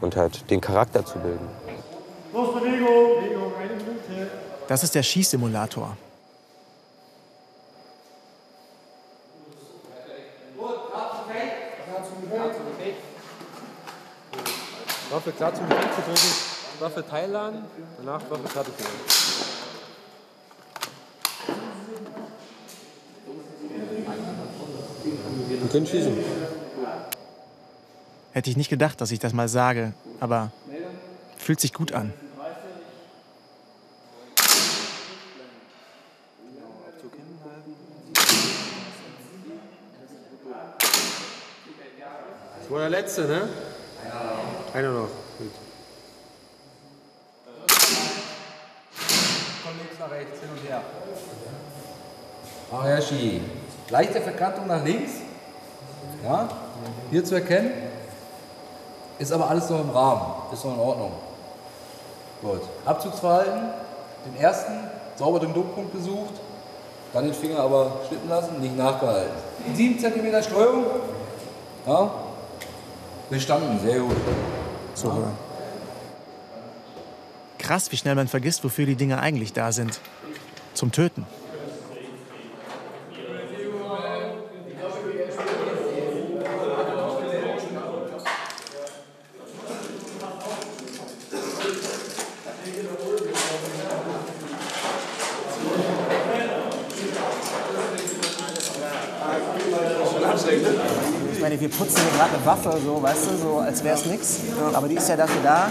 Und 0.00 0.16
halt 0.16 0.50
den 0.50 0.60
Charakter 0.60 1.04
zu 1.04 1.18
bilden. 1.20 1.46
Los, 2.32 2.54
Bewegung! 2.54 2.98
Das 4.66 4.82
ist 4.82 4.94
der 4.96 5.04
Schießsimulator. 5.04 5.96
Waffe 15.28 15.36
klar 15.36 15.54
zum 15.54 15.68
Gefecht 15.68 15.94
zu 15.94 16.00
drücken, 16.00 16.80
Waffe 16.80 17.06
teilladen, 17.06 17.64
danach 17.98 18.22
Waffe 18.30 18.42
machen. 18.42 18.72
Wir 25.48 25.68
können 25.68 25.86
schießen. 25.86 26.16
Hätte 28.32 28.48
ich 28.48 28.56
nicht 28.56 28.70
gedacht, 28.70 29.00
dass 29.02 29.10
ich 29.10 29.18
das 29.18 29.34
mal 29.34 29.48
sage, 29.48 29.92
aber 30.18 30.50
fühlt 31.36 31.60
sich 31.60 31.74
gut 31.74 31.92
an. 31.92 32.14
Das 42.60 42.70
war 42.70 42.80
der 42.80 42.90
letzte, 42.90 43.26
ne? 43.26 43.48
Einer 44.78 44.92
noch. 44.92 45.08
Gut. 45.38 45.50
Von 49.64 49.76
links 49.76 49.98
nach 49.98 50.10
rechts, 50.12 50.38
hin 50.38 50.50
und 50.50 50.70
her. 50.70 50.82
Areshi. 52.70 53.40
Leichte 53.90 54.20
Verkantung 54.20 54.68
nach 54.68 54.84
links. 54.84 55.14
Ja, 56.22 56.48
hier 57.10 57.24
zu 57.24 57.34
erkennen. 57.34 57.72
Ist 59.18 59.32
aber 59.32 59.50
alles 59.50 59.68
noch 59.68 59.80
im 59.80 59.90
Rahmen. 59.90 60.22
Ist 60.52 60.64
noch 60.64 60.74
in 60.74 60.80
Ordnung. 60.80 61.12
Gut. 62.40 62.62
Abzugsverhalten. 62.84 63.70
Den 64.26 64.40
ersten 64.40 64.74
sauber 65.16 65.40
den 65.40 65.54
Druckpunkt 65.54 65.92
besucht. 65.92 66.34
Dann 67.12 67.24
den 67.24 67.34
Finger 67.34 67.58
aber 67.58 68.02
schnippen 68.06 68.28
lassen, 68.28 68.60
nicht 68.60 68.76
nachgehalten. 68.76 69.34
7 69.74 69.98
cm 69.98 70.40
Streuung. 70.40 70.84
Ja? 71.84 72.10
Bestanden, 73.28 73.80
sehr 73.80 73.98
gut. 73.98 74.16
So. 74.98 75.32
Krass, 77.58 77.92
wie 77.92 77.96
schnell 77.96 78.16
man 78.16 78.26
vergisst, 78.26 78.64
wofür 78.64 78.84
die 78.84 78.96
Dinge 78.96 79.20
eigentlich 79.20 79.52
da 79.52 79.70
sind. 79.70 80.00
Zum 80.74 80.90
Töten. 80.90 81.24
Meine, 101.58 101.72
wir 101.72 101.76
putzen 101.76 101.96
hier 101.96 102.18
gerade 102.18 102.34
eine 102.36 102.46
Waffe, 102.46 102.78
so, 102.84 103.02
weißt 103.02 103.26
du, 103.26 103.36
so 103.36 103.58
als 103.58 103.82
wäre 103.82 103.96
es 103.96 104.06
nichts. 104.06 104.38
Aber 104.72 104.86
die 104.86 104.94
ist 104.94 105.08
ja 105.08 105.16
dafür 105.16 105.42
da, 105.42 105.70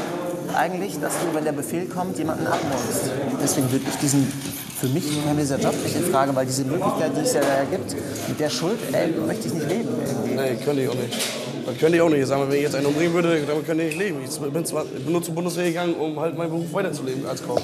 eigentlich, 0.53 0.99
dass 0.99 1.13
du, 1.13 1.33
wenn 1.33 1.45
der 1.45 1.53
Befehl 1.53 1.85
kommt, 1.85 2.17
jemanden 2.17 2.45
abmordest. 2.45 3.11
Deswegen 3.41 3.71
würde 3.71 3.85
ich 3.87 3.95
diesen, 3.95 4.31
für 4.79 4.87
mich 4.87 5.05
käme 5.23 5.39
dieser 5.39 5.59
Job 5.59 5.73
nicht 5.83 5.95
in 5.95 6.03
Frage, 6.11 6.35
weil 6.35 6.45
diese 6.45 6.65
Möglichkeit, 6.65 7.11
die 7.15 7.21
es 7.21 7.33
ja 7.33 7.41
da 7.41 7.63
gibt, 7.69 7.95
mit 8.27 8.39
der 8.39 8.49
Schuld, 8.49 8.79
ey, 8.91 9.13
möchte 9.25 9.47
ich 9.47 9.53
nicht 9.53 9.69
leben. 9.69 9.89
Nee, 10.35 10.55
könnte 10.63 10.81
ich 10.81 10.89
auch 10.89 10.95
nicht. 10.95 11.17
Das 11.65 11.77
könnte 11.77 11.95
ich 11.95 12.01
auch 12.01 12.09
nicht. 12.09 12.21
Ich 12.21 12.27
sag 12.27 12.37
mal, 12.39 12.49
wenn 12.49 12.57
ich 12.57 12.63
jetzt 12.63 12.75
einen 12.75 12.85
umbringen 12.85 13.13
würde, 13.13 13.41
damit 13.47 13.65
könnte 13.65 13.83
ich 13.83 13.95
nicht 13.95 13.99
leben. 13.99 14.19
Ich 14.23 14.39
bin, 14.39 14.65
zwar, 14.65 14.83
ich 14.83 15.03
bin 15.03 15.11
nur 15.13 15.23
zur 15.23 15.35
Bundeswehr 15.35 15.65
gegangen, 15.65 15.95
um 15.95 16.19
halt 16.19 16.37
meinen 16.37 16.49
Beruf 16.49 16.73
weiterzuleben 16.73 17.25
als 17.27 17.41
Koch. 17.45 17.61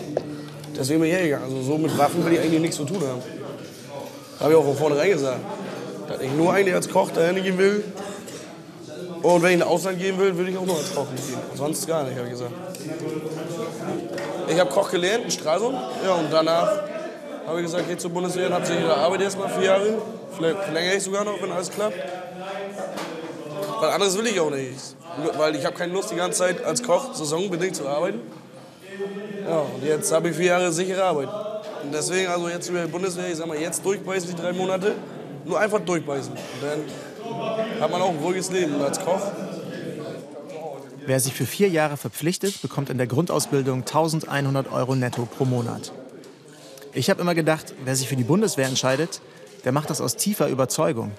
Deswegen 0.77 1.01
bin 1.01 1.09
ich 1.09 1.15
hergegangen. 1.15 1.45
Also 1.45 1.61
so 1.61 1.77
mit 1.77 1.97
Waffen 1.97 2.25
will 2.25 2.33
ich 2.33 2.39
eigentlich 2.39 2.61
nichts 2.61 2.77
zu 2.77 2.85
tun 2.85 3.01
haben. 3.01 3.21
Habe 4.39 4.51
ich 4.51 4.57
auch 4.57 4.65
von 4.65 4.75
vornherein 4.75 5.11
gesagt. 5.11 5.39
Dass 6.07 6.21
ich 6.21 6.31
nur 6.33 6.53
eigentlich 6.53 6.75
als 6.75 6.89
Koch 6.89 7.11
dahin 7.11 7.41
gehen 7.41 7.57
will. 7.57 7.83
Und 9.23 9.41
wenn 9.41 9.49
ich 9.51 9.55
ins 9.55 9.63
Ausland 9.63 9.99
gehen 9.99 10.19
will, 10.19 10.37
will 10.37 10.49
ich 10.49 10.57
auch 10.57 10.65
nur 10.65 10.75
als 10.75 10.93
Koch 10.93 11.07
gehen. 11.07 11.37
Sonst 11.55 11.87
gar 11.87 12.03
nicht, 12.03 12.17
habe 12.17 12.27
ich 12.27 12.33
gesagt. 12.33 12.51
Ich 14.49 14.59
habe 14.59 14.69
Koch 14.69 14.91
gelernt 14.91 15.23
in 15.23 15.31
Stralsund. 15.31 15.77
Ja, 16.03 16.15
und 16.15 16.31
danach 16.31 16.83
habe 17.47 17.59
ich 17.59 17.65
gesagt, 17.65 17.85
geh 17.87 17.95
zur 17.95 18.11
Bundeswehr 18.11 18.47
und 18.47 18.53
habe 18.53 18.65
sich 18.65 18.77
ihre 18.77 18.95
Arbeit 18.95 19.21
erst 19.21 19.39
mal 19.39 19.47
vier 19.47 19.63
Jahre. 19.63 19.93
Vielleicht 20.35 20.59
verlängere 20.59 20.95
ich 20.95 21.03
sogar 21.03 21.23
noch, 21.23 21.41
wenn 21.41 21.51
alles 21.53 21.71
klappt. 21.71 21.97
Weil 23.79 23.89
anderes 23.91 24.17
will 24.17 24.27
ich 24.27 24.39
auch 24.41 24.49
nicht. 24.49 24.77
Weil 25.37 25.55
ich 25.55 25.65
habe 25.65 25.75
keine 25.75 25.93
Lust, 25.93 26.11
die 26.11 26.15
ganze 26.15 26.39
Zeit 26.39 26.63
als 26.63 26.83
Koch 26.83 27.13
saisonbedingt 27.13 27.77
zu 27.77 27.87
arbeiten. 27.87 28.19
Ja, 29.47 29.59
und 29.59 29.85
jetzt 29.85 30.11
habe 30.11 30.29
ich 30.29 30.35
vier 30.35 30.47
Jahre 30.47 30.71
sichere 30.73 31.01
Arbeit. 31.01 31.29
Und 31.81 31.93
deswegen, 31.93 32.29
also 32.29 32.49
jetzt 32.49 32.69
über 32.69 32.81
die 32.81 32.91
Bundeswehr, 32.91 33.29
ich 33.29 33.37
sag 33.37 33.47
mal, 33.47 33.57
jetzt 33.57 33.85
durchbeißen 33.85 34.35
die 34.35 34.41
drei 34.41 34.51
Monate. 34.51 34.95
Nur 35.45 35.59
einfach 35.59 35.79
durchbeißen. 35.79 36.31
Und 36.31 36.39
dann 36.61 36.79
hat 37.79 37.91
man 37.91 38.01
auch 38.01 38.09
ein 38.09 38.17
ruhiges 38.17 38.51
Leben 38.51 38.81
als 38.81 38.99
Koch. 38.99 39.21
Wer 41.05 41.19
sich 41.19 41.33
für 41.33 41.45
vier 41.45 41.67
Jahre 41.67 41.97
verpflichtet, 41.97 42.61
bekommt 42.61 42.89
in 42.89 42.97
der 42.97 43.07
Grundausbildung 43.07 43.79
1100 43.81 44.71
Euro 44.71 44.95
netto 44.95 45.25
pro 45.25 45.43
Monat. 45.43 45.91
Ich 46.93 47.09
habe 47.09 47.21
immer 47.21 47.35
gedacht, 47.35 47.73
wer 47.83 47.95
sich 47.95 48.07
für 48.07 48.15
die 48.15 48.23
Bundeswehr 48.23 48.67
entscheidet, 48.67 49.21
der 49.65 49.71
macht 49.71 49.89
das 49.89 49.99
aus 49.99 50.15
tiefer 50.15 50.47
Überzeugung. 50.47 51.11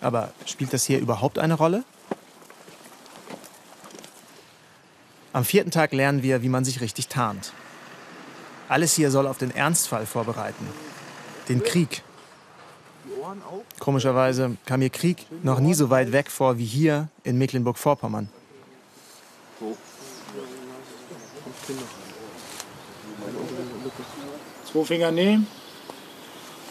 Aber 0.00 0.32
spielt 0.46 0.72
das 0.72 0.84
hier 0.84 1.00
überhaupt 1.00 1.38
eine 1.38 1.54
Rolle? 1.54 1.84
Am 5.32 5.44
vierten 5.44 5.70
Tag 5.70 5.92
lernen 5.92 6.22
wir, 6.22 6.42
wie 6.42 6.48
man 6.48 6.64
sich 6.64 6.80
richtig 6.80 7.08
tarnt. 7.08 7.52
Alles 8.68 8.94
hier 8.94 9.10
soll 9.10 9.26
auf 9.26 9.38
den 9.38 9.54
Ernstfall 9.54 10.06
vorbereiten. 10.06 10.66
Den 11.48 11.64
Krieg. 11.64 12.02
Komischerweise 13.78 14.56
kam 14.66 14.80
mir 14.80 14.90
Krieg 14.90 15.26
noch 15.42 15.60
nie 15.60 15.74
so 15.74 15.90
weit 15.90 16.12
weg 16.12 16.30
vor 16.30 16.58
wie 16.58 16.64
hier 16.64 17.08
in 17.24 17.38
Mecklenburg-Vorpommern. 17.38 18.28
Zwei 24.70 24.84
Finger 24.84 25.10
nehmen, 25.10 25.46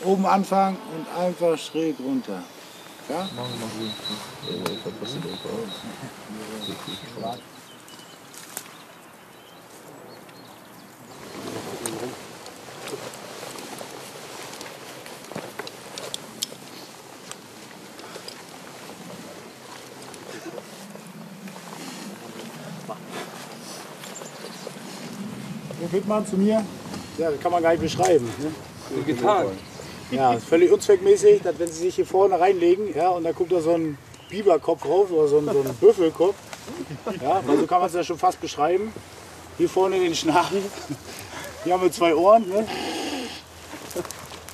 oben 0.04 0.26
anfangen 0.26 0.78
und 0.96 1.08
einfach 1.20 1.58
schräg 1.58 1.96
runter. 2.00 2.44
Ja? 3.10 3.30
Herr 7.22 7.38
Wittmann 26.12 26.28
zu 26.28 26.38
mir? 26.38 26.64
Ja, 27.18 27.32
das 27.32 27.40
kann 27.40 27.52
man 27.52 27.64
gar 27.64 27.72
nicht 27.72 27.82
beschreiben. 27.82 28.30
Ne? 28.40 29.04
Getan. 29.06 29.48
Ja, 30.12 30.38
völlig 30.38 30.72
unzweckmäßig, 30.72 31.42
dass 31.42 31.58
wenn 31.58 31.68
Sie 31.68 31.84
sich 31.84 31.96
hier 31.96 32.06
vorne 32.06 32.38
reinlegen 32.38 32.94
ja, 32.94 33.10
und 33.10 33.24
da 33.24 33.32
guckt 33.32 33.54
da 33.54 33.62
so 33.62 33.76
ein 33.76 33.98
Biberkopf 34.30 34.86
raus 34.86 35.10
oder 35.10 35.28
so 35.30 35.38
ein, 35.38 35.46
so 35.46 35.62
ein 35.62 35.74
Büffelkopf. 35.80 36.36
Ja, 37.22 37.42
also 37.48 37.66
kann 37.66 37.80
man 37.80 37.88
es 37.88 37.96
ja 37.96 38.04
schon 38.04 38.18
fast 38.18 38.42
beschreiben. 38.42 38.92
Hier 39.58 39.70
vorne 39.70 40.00
den 40.00 40.14
Schnabel. 40.14 40.62
Hier 41.64 41.74
haben 41.74 41.84
wir 41.84 41.92
zwei 41.92 42.14
Ohren. 42.14 42.48
Ne? 42.50 42.66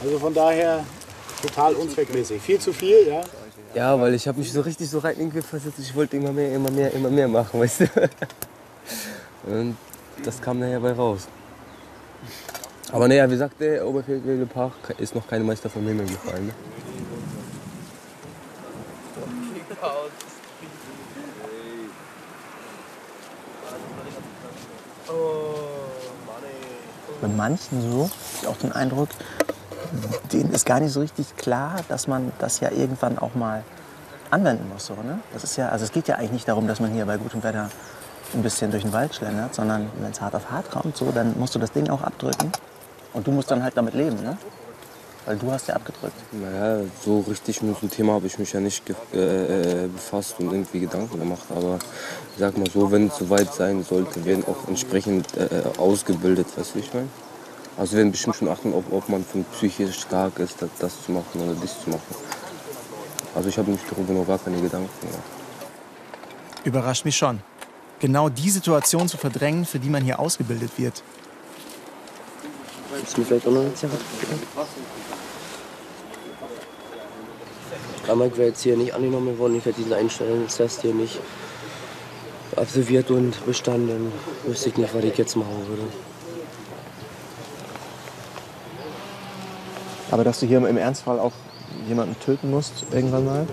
Also 0.03 0.19
von 0.19 0.33
daher 0.33 0.85
total 1.41 1.73
unzweckmäßig. 1.73 2.39
Viel 2.39 2.59
zu 2.59 2.71
viel, 2.71 3.07
ja. 3.07 3.21
Ja, 3.73 3.99
weil 3.99 4.13
ich 4.13 4.27
habe 4.27 4.37
mich 4.37 4.51
so 4.51 4.61
richtig 4.61 4.89
so 4.89 4.99
rein 4.99 5.15
irgendwie 5.17 5.41
versetzt. 5.41 5.79
Ich 5.79 5.95
wollte 5.95 6.17
immer 6.17 6.31
mehr, 6.31 6.53
immer 6.53 6.69
mehr, 6.69 6.93
immer 6.93 7.09
mehr 7.09 7.27
machen, 7.27 7.59
weißt 7.59 7.81
du. 7.81 7.85
Und 9.47 9.77
das 10.23 10.39
kam 10.41 10.59
nachher 10.59 10.79
bei 10.79 10.91
raus. 10.91 11.27
Aber 12.91 13.07
naja, 13.07 13.29
wie 13.29 13.35
sagt 13.35 13.59
der 13.59 13.85
Oberfeldwebel-Park, 13.85 14.95
ist 14.97 15.13
noch 15.13 15.27
kein 15.27 15.45
Meister 15.45 15.69
vom 15.69 15.85
Himmel 15.85 16.05
gefallen. 16.07 16.47
Ne? 16.47 16.53
Bei 27.21 27.27
manchen 27.27 27.81
so, 27.81 28.09
ich 28.41 28.47
auch 28.47 28.57
den 28.57 28.71
Eindruck, 28.71 29.09
denen 30.31 30.53
ist 30.53 30.65
gar 30.65 30.79
nicht 30.79 30.93
so 30.93 30.99
richtig 30.99 31.35
klar, 31.35 31.77
dass 31.89 32.07
man 32.07 32.31
das 32.39 32.59
ja 32.59 32.71
irgendwann 32.71 33.17
auch 33.17 33.33
mal 33.35 33.63
anwenden 34.29 34.69
muss. 34.69 34.85
So, 34.85 34.93
ne? 34.93 35.19
das 35.33 35.43
ist 35.43 35.57
ja, 35.57 35.69
also 35.69 35.85
es 35.85 35.91
geht 35.91 36.07
ja 36.07 36.15
eigentlich 36.15 36.31
nicht 36.31 36.47
darum, 36.47 36.67
dass 36.67 36.79
man 36.79 36.91
hier 36.91 37.05
bei 37.05 37.17
gutem 37.17 37.43
Wetter 37.43 37.69
ein 38.33 38.43
bisschen 38.43 38.71
durch 38.71 38.83
den 38.83 38.93
Wald 38.93 39.15
schlendert, 39.15 39.55
sondern 39.55 39.89
wenn 39.99 40.11
es 40.11 40.21
hart 40.21 40.35
auf 40.35 40.49
hart 40.51 40.69
kommt, 40.71 40.97
so, 40.97 41.11
dann 41.11 41.37
musst 41.39 41.55
du 41.55 41.59
das 41.59 41.71
Ding 41.71 41.89
auch 41.89 42.01
abdrücken. 42.01 42.51
Und 43.13 43.25
du 43.25 43.31
musst 43.31 43.49
dann 43.49 43.63
halt 43.63 43.75
damit 43.77 43.93
leben, 43.93 44.21
ne? 44.21 44.37
Weil 45.25 45.37
du 45.37 45.51
hast 45.51 45.67
ja 45.67 45.75
abgedrückt. 45.75 46.15
Naja, 46.31 46.83
so 47.03 47.19
richtig 47.21 47.61
mit 47.61 47.81
dem 47.81 47.89
Thema 47.91 48.13
habe 48.13 48.27
ich 48.27 48.39
mich 48.39 48.53
ja 48.53 48.59
nicht 48.61 48.85
ge- 48.85 48.95
äh, 49.13 49.87
befasst 49.87 50.35
und 50.39 50.51
irgendwie 50.51 50.79
Gedanken 50.79 51.19
gemacht. 51.19 51.43
Aber 51.49 51.79
ich 52.33 52.39
sag 52.39 52.57
mal 52.57 52.69
so, 52.69 52.91
wenn 52.91 53.07
es 53.07 53.17
soweit 53.17 53.53
sein 53.53 53.83
sollte, 53.83 54.23
werden 54.23 54.45
auch 54.47 54.67
entsprechend 54.69 55.35
äh, 55.35 55.63
ausgebildet, 55.77 56.47
weißt 56.57 56.75
du, 56.75 56.79
ich 56.79 56.93
meine? 56.93 57.09
Also 57.75 57.91
wir 57.93 57.97
werden 57.99 58.11
bestimmt 58.11 58.37
schon 58.37 58.47
achten, 58.47 58.73
ob, 58.73 58.91
ob 58.91 59.09
man 59.09 59.25
von 59.25 59.43
psychisch 59.51 59.99
stark 59.99 60.39
ist, 60.39 60.61
das, 60.61 60.69
das 60.79 61.03
zu 61.03 61.11
machen 61.11 61.41
oder 61.41 61.53
dies 61.61 61.73
zu 61.83 61.89
machen. 61.89 62.15
Also 63.35 63.49
ich 63.49 63.57
habe 63.57 63.69
mich 63.69 63.81
darüber 63.89 64.13
noch 64.13 64.25
gar 64.27 64.39
keine 64.39 64.61
Gedanken 64.61 64.89
gemacht. 65.01 65.23
Überrascht 66.63 67.05
mich 67.05 67.17
schon. 67.17 67.41
Genau 67.99 68.29
die 68.29 68.49
Situation 68.49 69.07
zu 69.07 69.17
verdrängen, 69.17 69.65
für 69.65 69.79
die 69.79 69.89
man 69.89 70.03
hier 70.03 70.19
ausgebildet 70.19 70.71
wird. 70.77 71.01
Ist 73.03 73.17
mir 73.17 73.25
vielleicht 73.25 73.47
auch 73.47 73.51
noch? 73.51 73.63
Aber 78.07 78.25
ich 78.25 78.37
wäre 78.37 78.49
jetzt 78.49 78.61
hier 78.61 78.77
nicht 78.77 78.93
angenommen 78.93 79.37
worden, 79.37 79.55
ich 79.57 79.65
hätte 79.65 79.81
diesen 79.81 79.93
Einstellungstest 79.93 80.81
hier 80.81 80.93
nicht 80.93 81.19
absolviert 82.55 83.11
und 83.11 83.45
bestanden, 83.45 83.89
dann 83.89 84.11
wüsste 84.45 84.69
ich 84.69 84.77
nicht, 84.77 84.93
was 84.93 85.03
ich 85.03 85.17
jetzt 85.17 85.35
machen 85.35 85.67
würde. 85.67 85.83
Aber 90.09 90.23
dass 90.23 90.39
du 90.39 90.45
hier 90.45 90.65
im 90.65 90.77
Ernstfall 90.77 91.19
auch 91.19 91.33
jemanden 91.87 92.17
töten 92.19 92.49
musst, 92.49 92.85
irgendwann 92.91 93.25
mal, 93.25 93.47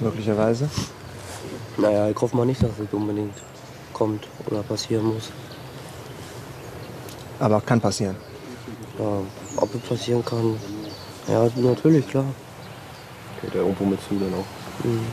möglicherweise. 0.00 0.68
Naja, 1.78 2.10
ich 2.10 2.16
hoffe 2.20 2.36
mal 2.36 2.44
nicht, 2.44 2.62
dass 2.62 2.70
es 2.78 2.92
unbedingt 2.92 3.34
kommt 3.98 4.28
oder 4.46 4.62
passieren 4.62 5.06
muss. 5.14 5.30
Aber 7.40 7.60
kann 7.60 7.80
passieren. 7.80 8.16
Ja, 8.98 9.20
ob 9.56 9.74
es 9.74 9.80
passieren 9.82 10.24
kann, 10.24 10.56
ja, 11.28 11.46
natürlich, 11.56 12.08
klar. 12.08 12.24
Gehört 13.36 13.54
ja 13.54 13.60
irgendwo 13.60 13.84
mit 13.84 14.00
zu 14.02 14.14
dann 14.14 14.32
auch. 14.32 14.84
Mhm. 14.84 15.06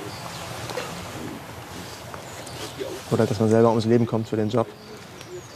Oder 3.12 3.26
dass 3.26 3.40
man 3.40 3.50
selber 3.50 3.70
ums 3.70 3.86
Leben 3.86 4.06
kommt 4.06 4.30
für 4.30 4.38
den 4.38 4.50
Job. 4.50 4.68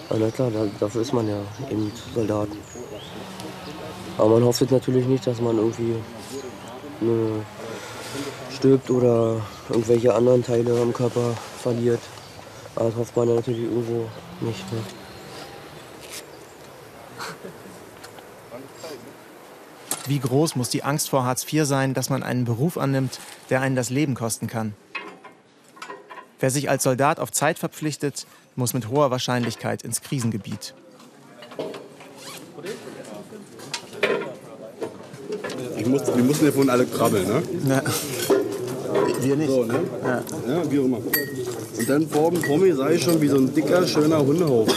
Ja, 0.10 0.18
na 0.20 0.30
klar, 0.32 0.52
da, 0.52 0.66
dafür 0.80 1.02
ist 1.02 1.14
man 1.14 1.30
ja 1.30 1.38
eben 1.72 1.92
Soldat. 2.14 2.50
Aber 4.18 4.30
man 4.32 4.44
hofft 4.44 4.60
jetzt 4.62 4.72
natürlich 4.72 5.06
nicht, 5.06 5.26
dass 5.26 5.40
man 5.40 5.58
irgendwie 5.58 5.96
eine 7.00 7.46
stirbt 8.52 8.92
oder 8.92 9.42
irgendwelche 9.70 10.14
anderen 10.14 10.44
Teile 10.44 10.78
am 10.82 10.92
Körper 10.92 11.36
verliert. 11.62 12.02
Aber 12.76 12.86
das 12.86 12.96
hofft 12.96 13.16
man 13.16 13.28
ja 13.28 13.36
natürlich 13.36 13.64
irgendwo 13.64 14.08
nicht. 14.42 14.72
Ne? 14.72 14.80
Wie 20.08 20.20
groß 20.20 20.56
muss 20.56 20.70
die 20.70 20.84
Angst 20.84 21.10
vor 21.10 21.24
Hartz 21.24 21.46
IV 21.52 21.66
sein, 21.66 21.94
dass 21.94 22.10
man 22.10 22.24
einen 22.24 22.46
Beruf 22.46 22.78
annimmt, 22.78 23.20
der 23.50 23.62
einen 23.62 23.76
das 23.76 23.90
Leben 23.90 24.16
kosten 24.16 24.48
kann? 24.48 24.74
Wer 26.40 26.50
sich 26.50 26.70
als 26.70 26.84
Soldat 26.84 27.20
auf 27.20 27.32
Zeit 27.32 27.60
verpflichtet, 27.60 28.26
muss 28.56 28.74
mit 28.74 28.88
hoher 28.90 29.12
Wahrscheinlichkeit 29.12 29.84
ins 29.84 30.02
Krisengebiet. 30.02 30.74
Ich 35.78 35.86
muss, 35.86 36.08
wir 36.08 36.24
mussten 36.24 36.46
ja 36.46 36.52
vorhin 36.52 36.70
alle 36.70 36.86
krabbeln, 36.86 37.28
ne? 37.28 37.44
Ja. 37.68 37.84
Wir 39.22 39.36
nicht. 39.36 39.50
So, 39.50 39.64
ne? 39.66 39.80
Ja. 40.04 40.24
Ja, 40.48 40.72
wie 40.72 40.80
auch 40.80 40.86
immer. 40.86 41.00
Und 41.80 41.90
dann 41.90 42.08
vor 42.10 42.32
dem 42.32 42.44
Tommy 42.44 42.74
sah 42.74 42.90
ich 42.90 43.02
schon, 43.02 43.22
wie 43.22 43.30
so 43.30 43.38
ein 43.38 43.54
dicker, 43.54 43.88
schöner 43.88 44.20
Hundehaufen. 44.20 44.74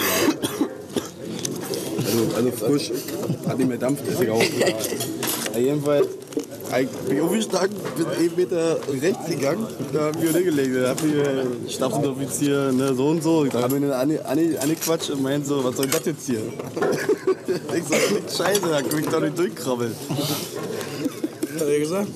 Also, 1.99 2.37
also 2.37 2.51
frisch. 2.53 2.93
Hat 3.47 3.59
nicht 3.59 3.69
mehr 3.69 3.79
Dampf, 3.79 4.01
ist 4.09 4.21
egal. 4.21 4.41
Jedenfalls 5.59 6.07
ich 6.81 6.89
bin 6.89 7.21
aufgestanden, 7.21 7.77
bin 7.97 8.07
einen 8.07 8.35
Meter 8.37 8.79
rechts 9.03 9.27
gegangen, 9.29 9.67
da 9.93 10.05
haben 10.05 10.23
wir 10.23 10.33
hingelegt. 10.33 10.77
Da 10.77 10.89
haben 10.89 11.13
wir 11.13 11.71
Stabsoffizier, 11.71 12.73
ne, 12.73 12.95
so 12.95 13.09
und 13.09 13.23
so. 13.23 13.45
Da 13.45 13.63
haben 13.63 13.83
wir 13.83 13.99
eine, 13.99 14.75
Quatsch 14.83 15.11
und 15.11 15.23
meinen 15.23 15.45
so, 15.45 15.63
was 15.63 15.77
soll 15.77 15.89
das 15.89 16.07
jetzt 16.07 16.25
hier? 16.25 16.41
ich 17.77 17.85
so, 17.85 18.43
scheiße, 18.43 18.63
da 18.71 18.81
kann 18.81 19.01
ich 19.01 19.07
doch 19.07 19.21
nicht 19.21 19.39
durchkrabbeln. 19.39 19.95
Hat 21.55 21.69
er 21.69 21.79
gesagt? 21.79 22.09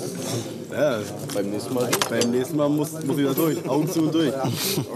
Ja, 0.71 0.99
beim 1.35 1.51
nächsten 1.51 1.75
Mal, 1.75 1.89
beim 2.09 2.31
nächsten 2.31 2.57
Mal 2.57 2.69
muss, 2.69 2.93
muss 3.05 3.19
ich 3.19 3.27
da 3.27 3.33
durch, 3.35 3.69
Augen 3.69 3.91
zu 3.91 4.01
und 4.03 4.15
durch. 4.15 4.33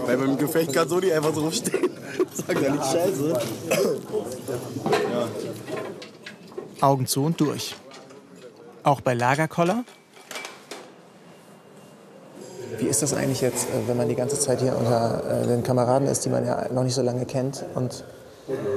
Weil 0.05 0.17
beim 0.17 0.37
Gefecht 0.37 0.73
kann 0.73 0.87
so 0.89 0.99
nicht 0.99 1.13
einfach 1.13 1.33
so 1.33 1.41
rumstehen. 1.41 1.89
Sag 2.33 2.61
ja 2.61 2.71
nicht 2.71 2.85
scheiße. 2.85 3.39
Ja. 5.11 5.27
Augen 6.81 7.05
zu 7.05 7.23
und 7.23 7.39
durch. 7.39 7.75
Auch 8.83 9.01
bei 9.01 9.13
Lagerkoller? 9.13 9.83
Wie 12.79 12.87
ist 12.87 13.03
das 13.03 13.13
eigentlich 13.13 13.41
jetzt, 13.41 13.67
äh, 13.69 13.87
wenn 13.87 13.97
man 13.97 14.09
die 14.09 14.15
ganze 14.15 14.39
Zeit 14.39 14.59
hier 14.61 14.75
unter 14.75 15.43
äh, 15.43 15.47
den 15.47 15.61
Kameraden 15.61 16.07
ist, 16.07 16.25
die 16.25 16.29
man 16.29 16.45
ja 16.45 16.67
noch 16.73 16.83
nicht 16.83 16.95
so 16.95 17.03
lange 17.03 17.25
kennt 17.25 17.63
und 17.75 18.03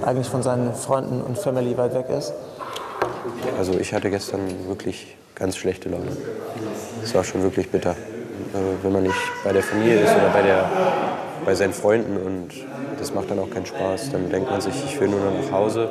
eigentlich 0.02 0.28
von 0.28 0.42
seinen 0.42 0.74
Freunden 0.74 1.22
und 1.22 1.38
Family 1.38 1.76
weit 1.78 1.94
weg 1.94 2.06
ist? 2.10 2.34
Also 3.56 3.72
ich 3.72 3.94
hatte 3.94 4.10
gestern 4.10 4.68
wirklich 4.68 5.16
ganz 5.34 5.56
schlechte 5.56 5.88
Laune. 5.88 6.16
Es 7.02 7.14
war 7.14 7.24
schon 7.24 7.42
wirklich 7.42 7.70
bitter. 7.70 7.90
Äh, 7.90 8.82
Wenn 8.82 8.92
man 8.92 9.02
nicht 9.02 9.14
bei 9.42 9.52
der 9.52 9.62
Familie 9.62 10.00
ist 10.00 10.14
oder 10.14 10.30
bei, 10.30 10.42
der, 10.42 10.70
bei 11.44 11.54
seinen 11.54 11.72
Freunden 11.72 12.16
und 12.16 12.50
das 12.98 13.12
macht 13.12 13.30
dann 13.30 13.38
auch 13.38 13.50
keinen 13.50 13.66
Spaß, 13.66 14.10
dann 14.12 14.30
denkt 14.30 14.50
man 14.50 14.60
sich, 14.60 14.74
ich 14.84 15.00
will 15.00 15.08
nur 15.08 15.20
noch 15.20 15.42
nach 15.42 15.50
Hause. 15.50 15.90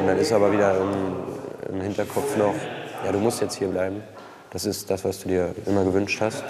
Und 0.00 0.06
dann 0.06 0.18
ist 0.18 0.32
aber 0.32 0.52
wieder 0.52 0.76
im, 0.76 1.74
im 1.74 1.80
Hinterkopf 1.80 2.36
noch, 2.36 2.54
ja, 3.04 3.12
du 3.12 3.18
musst 3.18 3.40
jetzt 3.40 3.54
hier 3.56 3.68
bleiben. 3.68 4.02
Das 4.50 4.64
ist 4.64 4.90
das, 4.90 5.04
was 5.04 5.20
du 5.20 5.28
dir 5.28 5.54
immer 5.66 5.84
gewünscht 5.84 6.20
hast. 6.20 6.42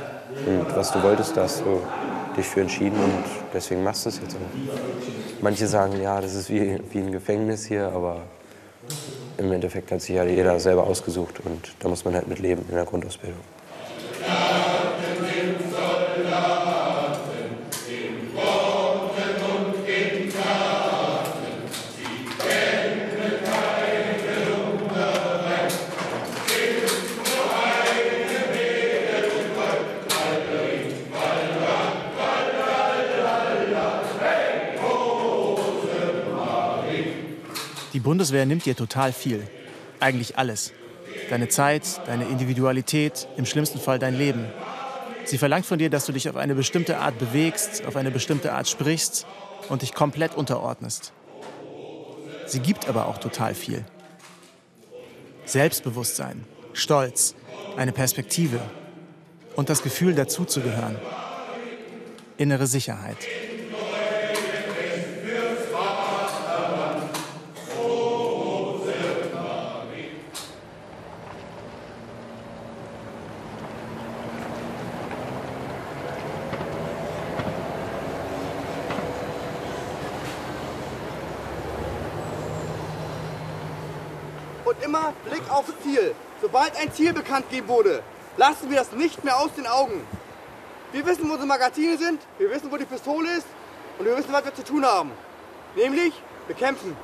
Und 0.46 0.74
was 0.74 0.92
du 0.92 1.02
wolltest, 1.02 1.36
da 1.36 1.42
hast 1.42 1.60
du 1.60 1.80
dich 2.36 2.46
für 2.46 2.60
entschieden 2.60 2.98
und 2.98 3.24
deswegen 3.54 3.82
machst 3.82 4.04
du 4.04 4.10
es 4.10 4.20
jetzt 4.20 4.36
auch. 4.36 5.42
Manche 5.42 5.66
sagen, 5.66 6.00
ja, 6.00 6.20
das 6.20 6.34
ist 6.34 6.50
wie, 6.50 6.78
wie 6.90 6.98
ein 6.98 7.12
Gefängnis 7.12 7.64
hier, 7.66 7.90
aber 7.94 8.22
im 9.38 9.52
Endeffekt 9.52 9.90
hat 9.92 10.00
sich 10.00 10.14
ja 10.14 10.24
jeder 10.24 10.58
selber 10.60 10.84
ausgesucht 10.84 11.40
und 11.44 11.74
da 11.80 11.88
muss 11.88 12.04
man 12.04 12.14
halt 12.14 12.28
mit 12.28 12.38
leben 12.38 12.64
in 12.68 12.74
der 12.74 12.84
Grundausbildung. 12.84 13.40
Bundeswehr 38.06 38.46
nimmt 38.46 38.64
dir 38.66 38.76
total 38.76 39.12
viel. 39.12 39.48
Eigentlich 39.98 40.38
alles. 40.38 40.72
Deine 41.28 41.48
Zeit, 41.48 41.82
deine 42.06 42.26
Individualität, 42.26 43.26
im 43.36 43.46
schlimmsten 43.46 43.80
Fall 43.80 43.98
dein 43.98 44.16
Leben. 44.16 44.44
Sie 45.24 45.38
verlangt 45.38 45.66
von 45.66 45.80
dir, 45.80 45.90
dass 45.90 46.06
du 46.06 46.12
dich 46.12 46.30
auf 46.30 46.36
eine 46.36 46.54
bestimmte 46.54 46.98
Art 46.98 47.18
bewegst, 47.18 47.84
auf 47.84 47.96
eine 47.96 48.12
bestimmte 48.12 48.52
Art 48.52 48.68
sprichst 48.68 49.26
und 49.68 49.82
dich 49.82 49.92
komplett 49.92 50.36
unterordnest. 50.36 51.12
Sie 52.46 52.60
gibt 52.60 52.88
aber 52.88 53.08
auch 53.08 53.18
total 53.18 53.56
viel. 53.56 53.84
Selbstbewusstsein, 55.44 56.44
Stolz, 56.74 57.34
eine 57.76 57.90
Perspektive 57.90 58.60
und 59.56 59.68
das 59.68 59.82
Gefühl, 59.82 60.14
dazuzugehören. 60.14 60.96
Innere 62.36 62.68
Sicherheit. 62.68 63.18
Und 84.66 84.82
immer 84.82 85.14
Blick 85.28 85.42
aufs 85.50 85.72
Ziel. 85.82 86.14
Sobald 86.40 86.76
ein 86.76 86.92
Ziel 86.92 87.12
bekannt 87.12 87.48
gegeben 87.50 87.68
wurde, 87.68 88.02
lassen 88.36 88.70
wir 88.70 88.78
das 88.78 88.92
nicht 88.92 89.24
mehr 89.24 89.38
aus 89.38 89.52
den 89.56 89.66
Augen. 89.66 90.06
Wir 90.92 91.04
wissen, 91.04 91.28
wo 91.28 91.32
unsere 91.32 91.46
Magazine 91.46 91.96
sind, 91.98 92.20
wir 92.38 92.50
wissen, 92.50 92.70
wo 92.70 92.76
die 92.76 92.84
Pistole 92.84 93.30
ist 93.36 93.46
und 93.98 94.06
wir 94.06 94.16
wissen, 94.16 94.32
was 94.32 94.44
wir 94.44 94.54
zu 94.54 94.64
tun 94.64 94.84
haben. 94.84 95.10
Nämlich 95.74 96.14
bekämpfen. 96.46 96.96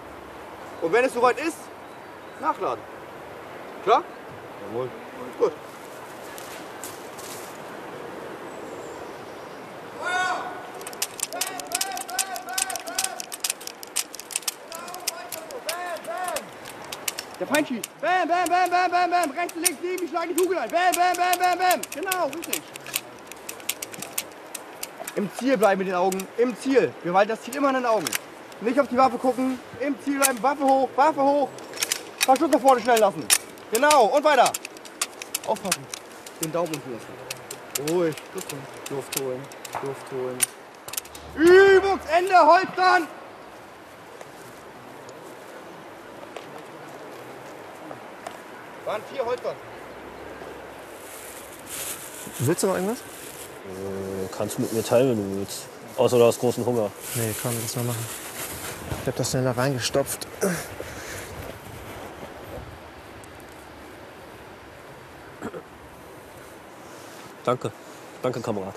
Und 0.81 0.93
wenn 0.93 1.05
es 1.05 1.15
soweit 1.15 1.39
ist, 1.41 1.57
nachladen. 2.41 2.83
Klar? 3.85 4.03
Jawohl. 4.69 4.89
Gut. 5.39 5.53
Der 17.43 17.49
Feind 17.49 17.67
schießt. 17.67 18.01
Bam, 18.01 18.29
bam, 18.29 18.45
bam, 18.49 18.71
bam, 18.71 18.91
bam, 18.93 19.11
bam. 19.11 19.31
Rechts, 19.33 19.55
links, 19.57 19.77
neben, 19.83 20.05
ich 20.05 20.11
schlage 20.11 20.29
die 20.29 20.41
Kugel 20.41 20.59
ein. 20.59 20.71
Bam, 20.71 20.93
bam, 20.95 21.17
bam, 21.17 21.39
bam, 21.41 21.59
bam. 21.59 21.81
Genau, 21.93 22.27
richtig. 22.27 22.63
Im 25.17 25.29
Ziel 25.37 25.57
bleiben 25.57 25.81
mit 25.81 25.89
den 25.89 25.97
Augen. 25.97 26.25
Im 26.39 26.57
Ziel. 26.57 26.95
Wir 27.03 27.13
halten 27.13 27.31
das 27.31 27.43
Ziel 27.43 27.57
immer 27.57 27.71
in 27.71 27.75
den 27.75 27.87
Augen. 27.87 28.05
Nicht 28.61 28.79
auf 28.79 28.87
die 28.87 28.97
Waffe 28.97 29.19
gucken. 29.19 29.59
Im 29.81 30.01
Ziel 30.05 30.21
bleiben. 30.21 30.41
Waffe 30.41 30.63
hoch, 30.63 30.89
Waffe 30.95 31.21
hoch. 31.21 31.49
Verschluss 32.21 32.53
nach 32.53 32.61
vorne 32.61 32.81
schnell 32.81 33.01
lassen. 33.01 33.27
Genau. 33.73 34.05
Und 34.05 34.23
weiter. 34.23 34.53
Aufpassen. 35.49 35.85
Den 36.45 36.53
Daumen 36.53 36.73
unten 36.73 36.93
lassen. 36.93 37.93
Ruhig. 37.93 38.15
Luft 38.35 38.53
holen. 38.53 38.63
Luft 38.91 39.21
holen. 39.21 39.43
Luft 39.83 40.13
holen. 40.13 40.39
Übungsende. 41.35 42.39
Holstern. 42.39 43.09
Waren 48.93 49.03
vier 49.11 49.25
Holstern. 49.25 49.57
Willst 52.41 52.63
du 52.63 52.67
noch 52.67 52.75
irgendwas? 52.75 52.99
Äh, 52.99 54.29
kannst 54.37 54.59
du 54.59 54.63
mit 54.63 54.73
mir 54.75 54.85
teilen, 54.85 55.09
wenn 55.09 55.33
du 55.33 55.39
willst. 55.39 55.63
Außer 55.97 56.19
du 56.19 56.25
hast 56.27 56.39
großen 56.39 56.67
Hunger. 56.67 56.91
Nee, 57.15 57.35
komm, 57.43 57.53
lass 57.63 57.75
mal 57.77 57.87
machen. 57.87 58.07
Ich 59.01 59.09
hab 59.09 59.17
das 59.17 59.31
schnell 59.31 59.45
da 59.45 59.53
reingestopft. 59.53 60.27
Danke. 67.45 67.73
Danke, 68.21 68.41
Kamerad. 68.43 68.75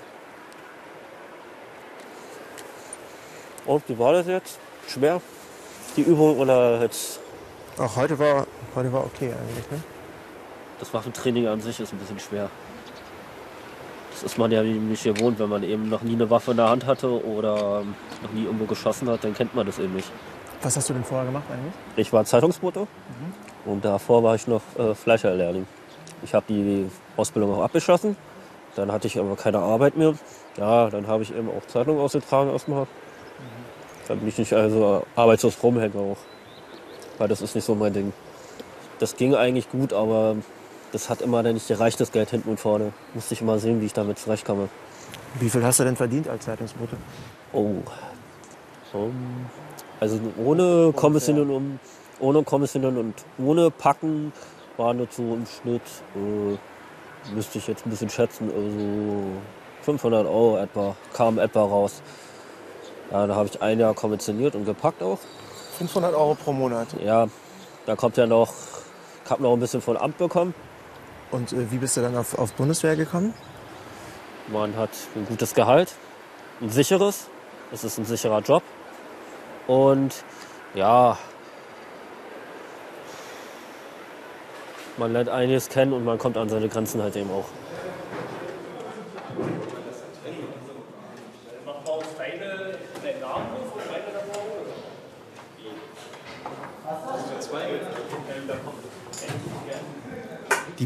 Und 3.66 3.86
wie 3.86 3.98
war 3.98 4.14
das 4.14 4.26
jetzt? 4.26 4.58
Schwer? 4.88 5.20
Die 5.94 6.02
Übung 6.02 6.38
oder 6.38 6.80
jetzt? 6.80 7.20
Auch 7.76 7.96
heute 7.96 8.18
war, 8.18 8.46
heute 8.74 8.90
war 8.94 9.04
okay 9.04 9.30
eigentlich, 9.30 9.70
ne? 9.70 9.82
Das 10.78 10.92
Waffentraining 10.92 11.46
an 11.46 11.60
sich 11.60 11.80
ist 11.80 11.92
ein 11.92 11.98
bisschen 11.98 12.20
schwer. 12.20 12.50
Das 14.12 14.22
ist 14.22 14.38
man 14.38 14.50
ja 14.50 14.62
nicht 14.62 15.04
gewohnt, 15.04 15.38
wenn 15.38 15.48
man 15.48 15.62
eben 15.62 15.88
noch 15.88 16.02
nie 16.02 16.14
eine 16.14 16.30
Waffe 16.30 16.52
in 16.52 16.56
der 16.56 16.70
Hand 16.70 16.86
hatte 16.86 17.24
oder 17.24 17.80
ähm, 17.82 17.94
noch 18.22 18.32
nie 18.32 18.44
irgendwo 18.44 18.64
geschossen 18.64 19.08
hat, 19.10 19.24
dann 19.24 19.34
kennt 19.34 19.54
man 19.54 19.66
das 19.66 19.78
eben 19.78 19.94
nicht. 19.94 20.10
Was 20.62 20.76
hast 20.76 20.88
du 20.88 20.94
denn 20.94 21.04
vorher 21.04 21.26
gemacht 21.26 21.44
eigentlich? 21.50 21.74
Ich 21.96 22.12
war 22.12 22.24
Zeitungsbote 22.24 22.86
und 23.66 23.84
davor 23.84 24.22
war 24.22 24.34
ich 24.34 24.46
noch 24.46 24.62
äh, 24.78 24.94
Fleischerlehrling. 24.94 25.66
Ich 26.22 26.34
habe 26.34 26.46
die 26.48 26.90
Ausbildung 27.16 27.54
auch 27.54 27.62
abgeschlossen 27.62 28.16
Dann 28.74 28.90
hatte 28.90 29.06
ich 29.06 29.18
aber 29.18 29.36
keine 29.36 29.58
Arbeit 29.58 29.96
mehr. 29.96 30.14
Ja, 30.56 30.88
dann 30.88 31.06
habe 31.06 31.22
ich 31.22 31.34
eben 31.34 31.50
auch 31.50 31.66
Zeitung 31.66 31.98
ausgetragen 31.98 32.50
erstmal. 32.50 32.86
Dann 34.08 34.18
bin 34.18 34.28
ich 34.28 34.38
nicht 34.38 34.52
also 34.52 35.04
arbeitslos 35.14 35.62
rumhängen 35.62 35.98
auch. 35.98 36.16
Weil 37.18 37.28
das 37.28 37.42
ist 37.42 37.54
nicht 37.54 37.64
so 37.64 37.74
mein 37.74 37.92
Ding. 37.92 38.12
Das 38.98 39.16
ging 39.16 39.34
eigentlich 39.34 39.70
gut, 39.70 39.92
aber 39.92 40.36
das 40.96 41.10
hat 41.10 41.20
immer 41.20 41.42
dann 41.42 41.52
nicht 41.52 41.68
gereicht, 41.68 42.00
das 42.00 42.10
Geld 42.10 42.30
hinten 42.30 42.48
und 42.48 42.58
vorne. 42.58 42.94
Musste 43.12 43.34
ich 43.34 43.42
immer 43.42 43.58
sehen, 43.58 43.82
wie 43.82 43.86
ich 43.86 43.92
damit 43.92 44.18
zurechtkomme. 44.18 44.70
Wie 45.38 45.50
viel 45.50 45.62
hast 45.62 45.78
du 45.78 45.84
denn 45.84 45.94
verdient 45.94 46.26
als 46.26 46.46
Zeitungsbote? 46.46 46.96
Oh. 47.52 47.74
Um, 48.94 49.12
also 50.00 50.18
ohne 50.42 50.94
Kommissionen 50.96 51.50
und 51.50 51.80
ohne 52.18 52.42
Kommissionen 52.44 52.96
und 52.96 53.14
ohne 53.36 53.70
Packen 53.70 54.32
waren 54.78 54.96
das 54.96 55.16
so 55.16 55.22
im 55.22 55.44
Schnitt, 55.44 55.82
äh, 56.14 57.34
müsste 57.34 57.58
ich 57.58 57.66
jetzt 57.66 57.84
ein 57.84 57.90
bisschen 57.90 58.08
schätzen, 58.08 58.50
also 58.50 59.24
500 59.82 60.26
Euro 60.26 60.56
etwa, 60.56 60.96
kam 61.12 61.38
etwa 61.38 61.60
raus. 61.60 62.00
Ja, 63.10 63.26
da 63.26 63.34
habe 63.34 63.50
ich 63.52 63.60
ein 63.60 63.78
Jahr 63.78 63.92
kommissioniert 63.92 64.54
und 64.54 64.64
gepackt 64.64 65.02
auch. 65.02 65.18
500 65.76 66.14
Euro 66.14 66.34
pro 66.36 66.54
Monat. 66.54 66.88
Ja, 67.04 67.28
da 67.84 67.96
kommt 67.96 68.16
ja 68.16 68.26
noch, 68.26 68.54
ich 69.24 69.30
habe 69.30 69.42
noch 69.42 69.52
ein 69.52 69.60
bisschen 69.60 69.82
von 69.82 69.98
Amt 69.98 70.16
bekommen. 70.16 70.54
Und 71.30 71.52
äh, 71.52 71.70
wie 71.70 71.78
bist 71.78 71.96
du 71.96 72.00
dann 72.00 72.16
auf, 72.16 72.38
auf 72.38 72.52
Bundeswehr 72.52 72.96
gekommen? 72.96 73.34
Man 74.48 74.76
hat 74.76 74.90
ein 75.16 75.26
gutes 75.26 75.54
Gehalt, 75.54 75.92
ein 76.60 76.70
sicheres, 76.70 77.28
es 77.72 77.84
ist 77.84 77.98
ein 77.98 78.04
sicherer 78.04 78.40
Job. 78.40 78.62
Und 79.66 80.22
ja, 80.74 81.18
man 84.96 85.12
lernt 85.12 85.28
einiges 85.28 85.68
kennen 85.68 85.92
und 85.92 86.04
man 86.04 86.18
kommt 86.18 86.36
an 86.36 86.48
seine 86.48 86.68
Grenzen 86.68 87.02
halt 87.02 87.16
eben 87.16 87.30
auch. 87.30 87.46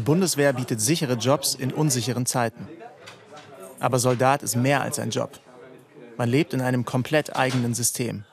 Die 0.01 0.05
Bundeswehr 0.05 0.51
bietet 0.51 0.81
sichere 0.81 1.13
Jobs 1.13 1.53
in 1.53 1.71
unsicheren 1.71 2.25
Zeiten. 2.25 2.67
Aber 3.79 3.99
Soldat 3.99 4.41
ist 4.41 4.55
mehr 4.55 4.81
als 4.81 4.97
ein 4.97 5.11
Job. 5.11 5.29
Man 6.17 6.27
lebt 6.27 6.55
in 6.55 6.61
einem 6.61 6.85
komplett 6.85 7.35
eigenen 7.35 7.75
System. 7.75 8.23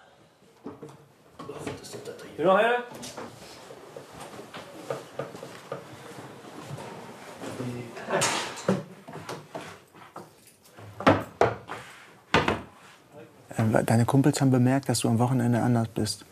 Ähm, 13.59 13.77
Deine 13.85 14.07
Kumpels 14.07 14.41
haben 14.41 14.51
bemerkt, 14.51 14.89
dass 14.89 15.01
du 15.01 15.09
am 15.09 15.19
Wochenende 15.19 15.61
anders 15.61 15.89
bist. 15.89 16.25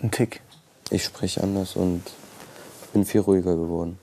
Ein 0.00 0.10
Tick. 0.10 0.40
Ich 0.88 1.04
spreche 1.04 1.42
anders 1.42 1.76
und 1.76 2.04
bin 2.94 3.04
viel 3.04 3.20
ruhiger 3.20 3.54
geworden. 3.54 3.98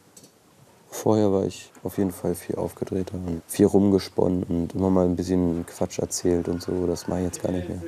Vorher 1.02 1.32
war 1.32 1.46
ich 1.46 1.72
auf 1.86 1.98
jeden 1.98 2.12
Fall 2.12 2.36
viel 2.36 2.58
aufgedrehter 2.58 3.14
und 3.14 3.42
viel 3.48 3.68
rumgesponnen 3.68 4.44
und 4.44 4.76
immer 4.76 4.90
mal 4.90 5.06
ein 5.06 5.16
bisschen 5.16 5.66
Quatsch 5.66 5.98
erzählt 6.00 6.50
und 6.50 6.62
so. 6.62 6.86
Das 6.88 7.08
mache 7.08 7.20
ich 7.20 7.26
jetzt 7.28 7.42
gar 7.42 7.54
nicht 7.54 7.70
mehr. 7.70 7.82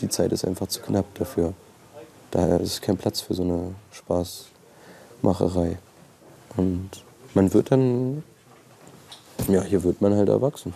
Die 0.00 0.08
Zeit 0.08 0.30
ist 0.30 0.44
einfach 0.44 0.68
zu 0.68 0.80
knapp 0.80 1.12
dafür. 1.16 1.52
Daher 2.30 2.60
ist 2.60 2.80
kein 2.80 2.96
Platz 2.96 3.22
für 3.22 3.34
so 3.34 3.42
eine 3.42 3.74
Spaßmacherei. 3.90 5.78
Und 6.56 6.90
man 7.34 7.52
wird 7.52 7.72
dann, 7.72 8.22
ja, 9.48 9.62
hier 9.62 9.82
wird 9.82 10.00
man 10.00 10.14
halt 10.14 10.28
erwachsen. 10.28 10.74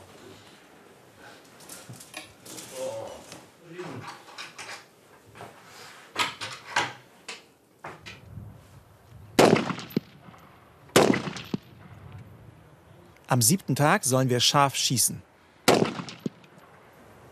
Am 13.31 13.43
siebten 13.43 13.77
Tag 13.77 14.05
sollen 14.05 14.31
wir 14.31 14.41
scharf 14.41 14.75
schießen. 14.75 15.23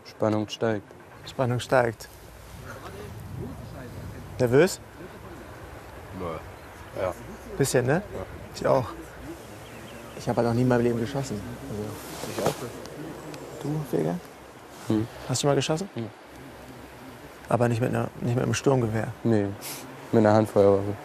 Spannung 0.05 0.47
steigt. 0.47 0.85
Spannung 1.27 1.59
steigt. 1.59 2.07
Nervös? 4.39 4.79
Ja. 7.01 7.13
Bisschen, 7.57 7.85
ne? 7.87 8.03
Ich 8.53 8.65
auch. 8.67 8.85
Ich 10.19 10.29
habe 10.29 10.37
halt 10.37 10.47
noch 10.49 10.53
nie 10.53 10.61
in 10.61 10.67
meinem 10.67 10.83
Leben 10.83 10.99
geschossen. 10.99 11.41
Also, 11.69 12.31
Ich 12.31 12.45
auch. 12.45 13.63
du, 13.63 13.81
Feger? 13.89 14.19
Hm. 14.87 15.07
Hast 15.27 15.41
du 15.41 15.47
mal 15.47 15.55
geschossen? 15.55 15.89
Hm. 15.95 16.09
Aber 17.49 17.67
nicht 17.69 17.81
mit, 17.81 17.89
einer, 17.89 18.09
nicht 18.21 18.35
mit 18.35 18.43
einem 18.43 18.53
Sturmgewehr. 18.53 19.07
Nee, 19.23 19.47
mit 20.11 20.19
einer 20.25 20.33
Handfeuerwaffe. 20.33 20.95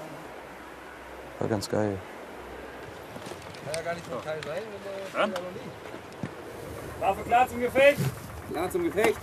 War 1.39 1.49
ganz 1.49 1.69
geil. 1.69 1.97
Kann 3.93 3.99
ja 3.99 3.99
gar 3.99 3.99
nicht 3.99 4.07
von 4.07 4.23
Teil 4.23 4.41
sein, 4.47 4.63
wenn 5.13 5.31
der 5.33 7.09
Waffe 7.09 7.23
klar 7.23 7.49
zum 7.49 7.61
Gefecht. 7.61 7.99
Klar 8.51 8.71
zum 8.71 8.85
Gefecht. 8.85 9.19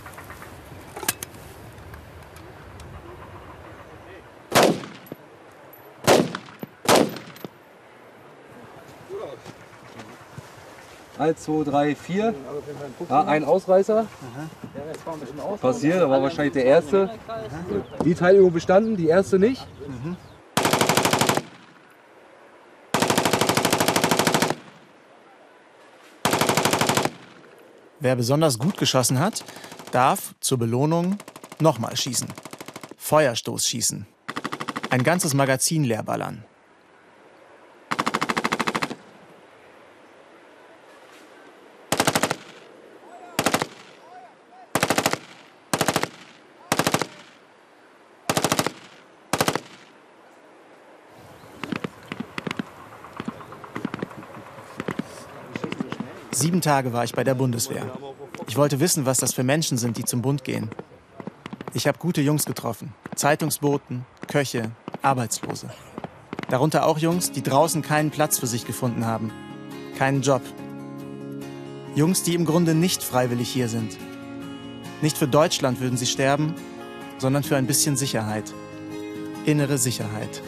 Eins, 11.18 11.42
zwei, 11.42 11.64
drei, 11.64 11.94
vier. 11.94 12.34
Ja, 13.10 13.24
ein 13.24 13.44
Ausreißer. 13.44 14.06
Passiert, 15.60 16.00
aber 16.00 16.22
wahrscheinlich 16.22 16.54
der 16.54 16.64
erste. 16.64 17.10
Die 18.04 18.14
Teilübung 18.14 18.52
bestanden, 18.52 18.96
die 18.96 19.08
erste 19.08 19.38
nicht. 19.38 19.66
Wer 28.00 28.16
besonders 28.16 28.58
gut 28.58 28.78
geschossen 28.78 29.18
hat, 29.18 29.44
darf 29.92 30.34
zur 30.40 30.58
Belohnung 30.58 31.18
nochmal 31.58 31.96
schießen. 31.96 32.28
Feuerstoß 32.96 33.66
schießen. 33.66 34.06
Ein 34.88 35.02
ganzes 35.02 35.34
Magazin 35.34 35.84
leerballern. 35.84 36.44
Sieben 56.32 56.60
Tage 56.60 56.92
war 56.92 57.04
ich 57.04 57.12
bei 57.12 57.24
der 57.24 57.34
Bundeswehr. 57.34 57.90
Ich 58.46 58.56
wollte 58.56 58.80
wissen, 58.80 59.04
was 59.04 59.18
das 59.18 59.34
für 59.34 59.42
Menschen 59.42 59.78
sind, 59.78 59.98
die 59.98 60.04
zum 60.04 60.22
Bund 60.22 60.44
gehen. 60.44 60.70
Ich 61.74 61.86
habe 61.86 61.98
gute 61.98 62.20
Jungs 62.20 62.44
getroffen. 62.44 62.94
Zeitungsboten, 63.16 64.06
Köche, 64.28 64.70
Arbeitslose. 65.02 65.70
Darunter 66.48 66.86
auch 66.86 66.98
Jungs, 66.98 67.32
die 67.32 67.42
draußen 67.42 67.82
keinen 67.82 68.10
Platz 68.10 68.38
für 68.38 68.46
sich 68.46 68.66
gefunden 68.66 69.06
haben. 69.06 69.32
Keinen 69.98 70.22
Job. 70.22 70.42
Jungs, 71.94 72.22
die 72.22 72.34
im 72.34 72.44
Grunde 72.44 72.74
nicht 72.74 73.02
freiwillig 73.02 73.48
hier 73.48 73.68
sind. 73.68 73.96
Nicht 75.02 75.18
für 75.18 75.28
Deutschland 75.28 75.80
würden 75.80 75.96
sie 75.96 76.06
sterben, 76.06 76.54
sondern 77.18 77.42
für 77.42 77.56
ein 77.56 77.66
bisschen 77.66 77.96
Sicherheit. 77.96 78.52
Innere 79.46 79.78
Sicherheit. 79.78 80.42